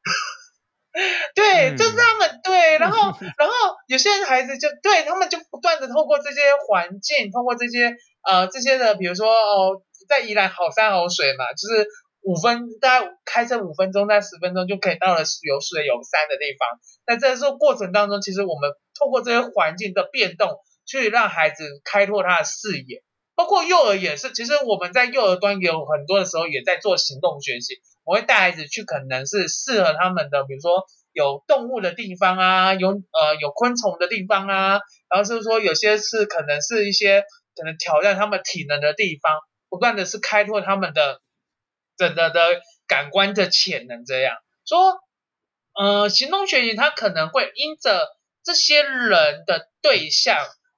[1.33, 3.53] 对，嗯、就是他们对， 然后然后
[3.87, 7.95] 有些人孩子就对他们就不断的透过这些环境，透过这些
[8.29, 11.87] 呃这些的，比如说哦，在宜兰好山好水嘛，就是
[12.21, 16.67] 五分大概开车五分钟，在十分钟就可以到了有水有山的地方。
[17.05, 23.03] 那在这时候过程当中，其实我们透过这些环境的变动，去让孩子开拓他的视野。
[23.35, 27.81] 包括幼儿也是，其实我们在幼儿端也有很多的时候也在做行动学习。
[28.05, 37.23] 我会带孩子去，可能是适合他们的，比如说有动物的地方啊，有呃有昆虫的地方啊，然后是说有些是可能是一些
[37.55, 39.39] 可能挑战他们体能的地方，
[39.69, 41.21] 不断的是开拓他们的
[41.97, 44.05] 整个的感官的潜能。
[44.05, 44.99] 这样说，
[45.73, 50.37] 呃，行动学习它可能会因着这些人的对象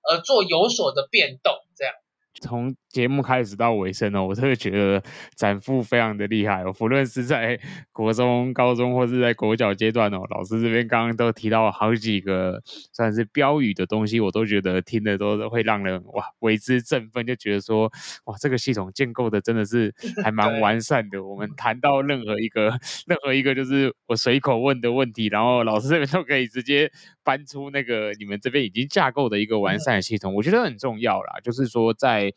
[0.10, 1.94] 而做有所的变动，这样。
[2.42, 5.04] 从节目开始到尾声哦，我真的觉得
[5.36, 6.72] 展富非常的厉害哦。
[6.72, 7.60] 不论是在
[7.92, 17.92] 国中、高中，或是在国小阶段哦，老师这边刚刚都提到好几个算是标语的东西，我都觉得听的都会让人哇为之振奋，就觉得说
[18.28, 19.94] 哇这个系统建构的真的是
[20.24, 21.22] 还蛮完善的。
[21.22, 26.90] 我们谈到任何一个 任何一个就是我随口问的问题，然后老师这边都可以直接
[27.26, 31.42] 搬出那个你们这边已经架构的一个完善的系统，我觉得很重要啦。
[31.44, 32.32] 就是说在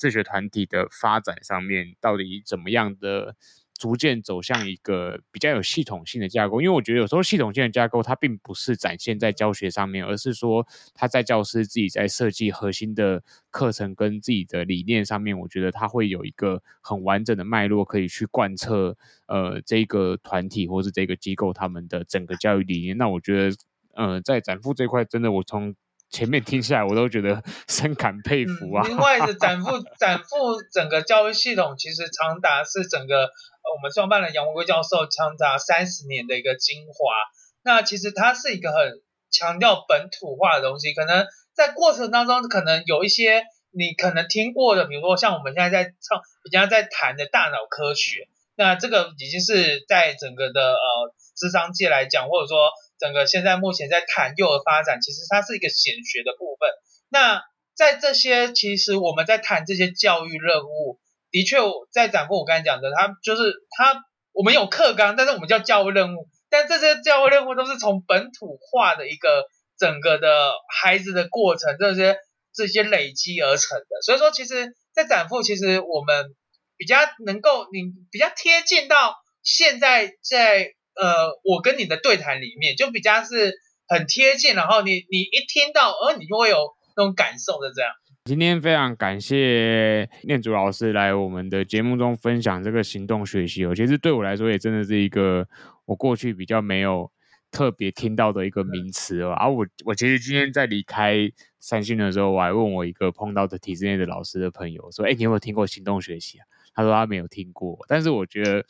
[0.00, 3.36] 自学团体的发展上面，到底怎么样的
[3.78, 6.62] 逐渐走向一个比较有系统性的架构？
[6.62, 18.96] 因为我觉得有时候系统性的架构，它并不是展现在教学上面，而是说他在教师自己在设计核心的课程跟自己的理念上面，我觉得他会有一个很完整的脉络可以去贯彻
[19.26, 22.96] 呃这个团体或是这个机构他们的整个教育理念。
[22.96, 23.56] 那我觉得
[23.94, 25.74] 呃在展富这块，真的我从
[26.10, 28.82] 前面听下来，我都觉得 深感佩服啊！
[28.84, 37.14] 嗯、另外的展富 展富整个教育系统，其实长达是整个我们创办人杨文贵教授长达三十年的一个精华。
[37.62, 39.00] 那其实它是一个很
[39.30, 52.70] 强调本土化的东西，可能在过程当中，可能有一些你可能听过的，比如说像我们现在在唱，比较在谈的大脑科学，那这个已经是在整个的呃智商界来讲，或者说。
[53.00, 56.68] 整个现在目前在谈幼儿发展，其实它是一个显学的部分。
[57.08, 57.42] 那
[57.74, 61.56] 在这些，其实我们在谈这些教育任务，的确
[61.90, 69.46] 在展富我刚才讲的，它就是它，我们有课纲，但是我们叫教育任务，但这些教育任务都是从本土化的一个
[69.78, 72.18] 整个的孩子的过程，这些
[72.52, 74.02] 这些累积而成的。
[74.04, 76.34] 所以说，其实，在展富，其实我们
[76.76, 80.74] 比较能够，你比较贴近到现在在。
[81.00, 83.54] 呃，我跟你的对谈里面就比较是
[83.88, 86.56] 很贴近，然后你你一听到，呃，你就会有
[86.94, 87.90] 那种感受的这样。
[88.26, 95.48] 今天非常感谢念祖老师来我们的节目中分享这个行动学习哦，其实对我来说也真的是一个
[95.86, 97.10] 我过去比较没有
[97.50, 99.30] 特别听到的一个名词哦。
[99.30, 101.16] 啊、我我其实今天在离开
[101.58, 106.44] 三星的时候，我还问我一个碰到的体制内的老师的朋友说，哎，你有没有听过行动学习啊？
[106.74, 108.64] 他说他没有听过，但是我觉得。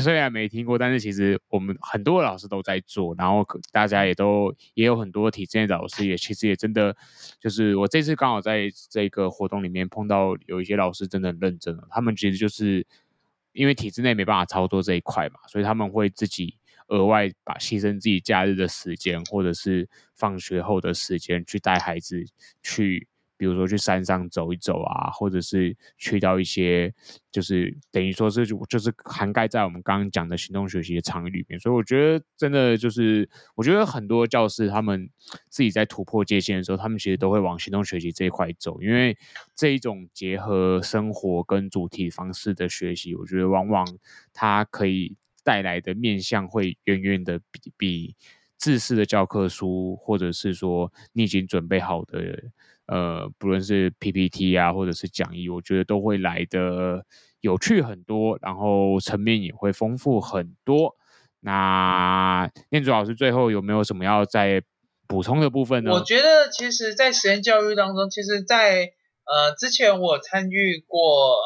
[0.00, 6.96] 虽然没听过，但是其实我们很多老师都在做，然后大家也都也有很多体制内的老师也其实也真的
[7.38, 12.84] 就是我这次刚好在这个活动里面碰到有一些老师真的很认真了，他们其实就是
[13.52, 16.56] 因为体制内没办法操作这一块嘛，所以他们会自己
[16.88, 22.24] 额外把牺牲自己假日的时间或者是放学后的时间去带孩子
[22.62, 23.06] 去
[23.36, 26.92] 比如说去山上走一走啊，或者是去到一些
[27.32, 31.58] 就是等于说是就是涵盖在我们刚刚讲的行动学习的场域里面。
[31.58, 35.08] 所以我觉得真的就是，我觉得很多教师他们
[35.48, 39.16] 自己在突破界限的时候，他们其实都会往行动学习这一块走，因为
[39.56, 43.86] 这一种结合生活跟主题方式的学习，我觉得往往
[44.32, 48.16] 它可以带来的面向会远远的比比。
[48.56, 52.44] 自式的教科书，或者是说你已经准备好的，
[52.86, 57.06] 呃，不论是 PPT 啊，或者是讲义，我觉得都会来的
[57.40, 60.94] 有趣很多，然后层面也会丰富很多。
[61.40, 64.62] 那念祖老师最后有没有什么要再
[65.06, 65.92] 补充的部分呢？
[65.92, 68.92] 我觉得，其实，在实验教育当中，其实在，
[69.24, 71.40] 呃之前我参与过，呃，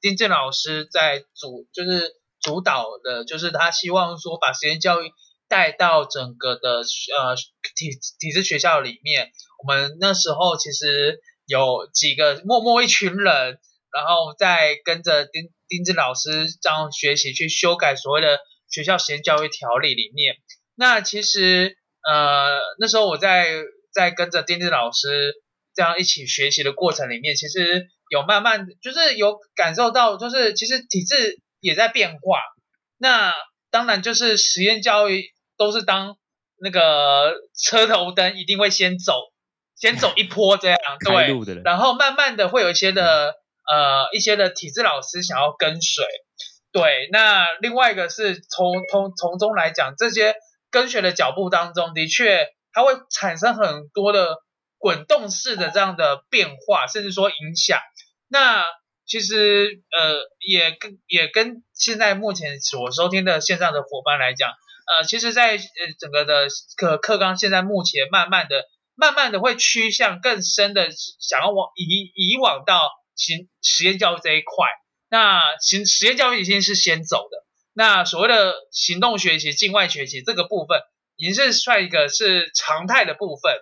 [0.00, 5.10] 丁健老师在主就是主导的，就是他希望说把实验教育。
[5.48, 7.36] 带到整个的呃
[7.76, 9.30] 体体制学校里面，
[9.66, 13.58] 我们那时候其实有几个默默一群人，
[13.92, 18.38] 然后在跟着丁丁子老师这样学习去修改所谓的
[18.70, 20.36] 学校实验教育条例里面。
[20.76, 21.76] 那其实
[22.08, 25.34] 呃那时候我在在跟着丁志老师
[25.74, 32.40] 这样一起学习的过程里面，其实有慢慢就是有感受到，就是其实体制也在变化。
[32.98, 33.34] 那
[33.70, 35.32] 当然就是实验教育。
[35.58, 36.18] 都是当
[36.60, 39.14] 那个车头灯一定会先走，
[39.76, 43.34] 先走一波这样，对，然后慢慢的会有一些的、
[43.70, 46.04] 嗯、呃一些的体制老师想要跟随，
[46.72, 50.34] 对，那另外一个是从从从中来讲，这些
[50.70, 54.36] 跟随的脚步当中，的确它会产生很多的
[54.78, 57.78] 滚动式的这样的变化，甚至说影响。
[58.28, 58.64] 那
[59.06, 64.50] 其实呃也跟也跟现在目前所收听的线上的伙伴来讲。
[64.88, 65.60] 呃，其实，在呃
[65.98, 66.46] 整个的
[66.76, 68.64] 课课纲，现在目前慢慢的、
[68.96, 70.88] 慢慢的会趋向更深的，
[71.20, 74.66] 想要往以以往到行实验教育这一块。
[75.08, 80.80] 那行实验教育已经是先走的，那所谓的行动学习、境外学习这个部分，
[81.16, 83.60] 已经是算一个是常态的部分。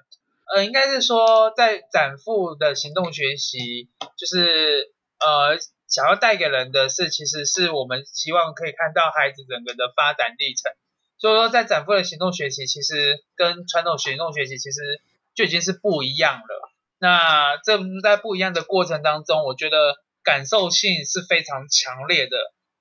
[0.54, 5.58] 呃，应该是说，在展覆的行动学习，就是呃
[5.88, 10.72] 想要带给人的是，其实是我们希望可以看到孩子整个的发展历程。
[11.18, 15.00] 所以说，在展覆的行动学习，其实跟传统行动学习其实
[15.34, 16.70] 就已经是不一样了。
[16.98, 22.36] 那这在不一样的过程当中，我觉得感受性是非常强烈的。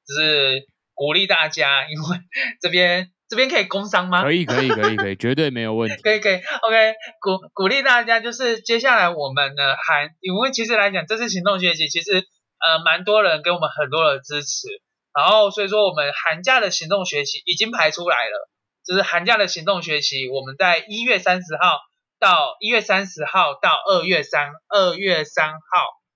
[0.05, 2.17] 只是鼓励大家，因为
[2.61, 4.21] 这边这边可以工商吗？
[4.21, 5.95] 可以，可以，可以，可以，绝对没有问题。
[6.03, 14.67] 可以，可以，OK，鼓鼓励大家，就是接下来我们呢，还因为其实来讲，这次行动学习其实呃蛮多人给我们很多的支持。
[15.13, 18.49] 然后，所以说我们寒假的行动学习已经排出来了，
[18.85, 21.79] 就是寒假的行动学习，我们在一月三十号
[22.23, 25.59] 到一月三十号到二月三二月三号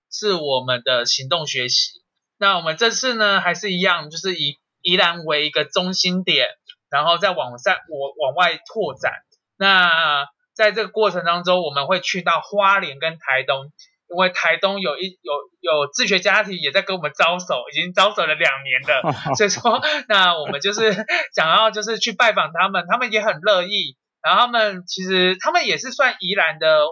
[0.10, 1.92] 是我们的行动学习。
[2.38, 6.48] 那我们这次呢，还是一样，就是以宜兰为一个中心点，
[6.90, 9.12] 然后再往上我往外拓展。
[9.58, 13.74] 那在这个过程当中，我们会去到花莲跟台东。
[14.10, 20.94] 因为台东有一有有自学家庭也在跟我们招手，已经招手了两年了， 所以说那我们就是
[21.36, 23.98] 想要就是去拜访他们，他们也很乐意。
[24.28, 26.86] 然后他们其实他们也是算宜兰的，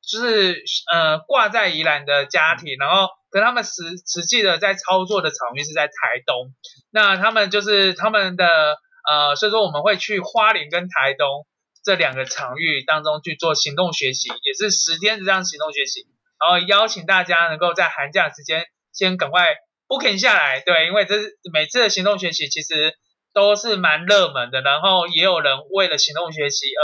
[0.00, 0.62] 就是
[0.92, 5.92] 呃挂在宜兰的家庭，然后跟他们实实际的在操作的场域是在台
[6.24, 6.54] 东。
[6.92, 8.78] 那他们就是他们的
[9.10, 11.46] 呃，所以说我们会去花莲跟台东
[11.82, 16.06] 这两个场域当中去做行动学习，也是十天的这样行动学习。
[16.40, 19.56] 然后邀请大家能够在寒假时间先赶快
[19.88, 22.94] booking 下来，对，因为这是每次的行动学习其实
[23.32, 26.82] 都是蛮热门的，然后也有人为了行动学习而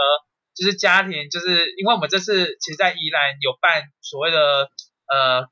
[0.54, 4.68] 就是家庭，就是因为我们这次其实在宜兰有办所谓的
[5.12, 5.48] 呃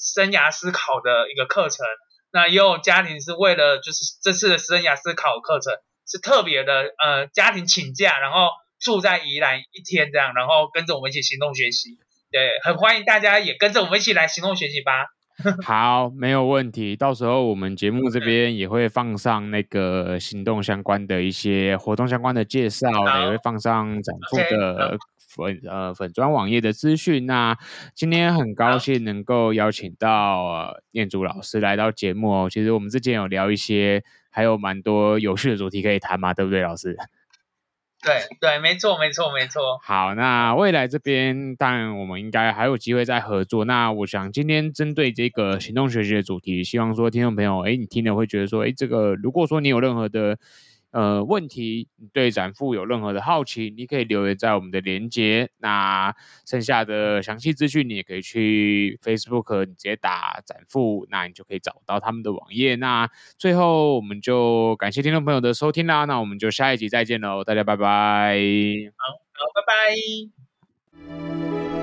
[0.00, 1.84] 生涯思考的一个课程，
[2.32, 5.74] 那也有家庭是为了就是这次的生涯思考课程
[6.10, 8.48] 是特别的呃家庭请假，然后
[8.80, 11.98] 住在宜兰一天这样，然后跟着我们一起行动学习。
[12.30, 15.06] 对，很欢迎大家也跟着我们一起来行动学习吧。
[15.62, 16.96] 好，没有问题。
[16.96, 22.88] 到时候我们节目这边也会放上那个行动相关的一些活动相关的介绍，
[23.22, 24.96] 也会放上展覆的
[25.28, 27.26] 粉.呃粉砖网页的资讯。
[27.26, 27.54] 那
[27.94, 32.48] 今天很高兴能够邀请到、呃、念祖老师来到节目哦。
[32.50, 36.96] 其实我们之前有聊一些，还有蛮多有趣的主题可以谈嘛，对不对，老师？
[38.06, 39.80] 对对，没错没错没错。
[39.82, 43.64] 好，那未来这边当然我们应该还有机会再合作。
[43.64, 50.38] 那我想今天针对这个行动学习的主题，希望说听众朋友，哎，你听了会觉得说，哎，这个如果说你有任何的
[50.96, 55.50] 呃问题，对展富有任何的好奇，你可以留言在我们的连接。
[55.58, 56.14] 那
[56.46, 62.76] 剩下的详细资讯，你也可以去 Facebook，你直接打展富，那你就可以找到他们的网页。
[62.76, 68.38] 那最后，我们就感谢听众朋友的收听啦，那我们就下一集再见喽，大家拜拜。
[68.96, 69.60] 好，好，拜
[71.12, 71.75] 拜。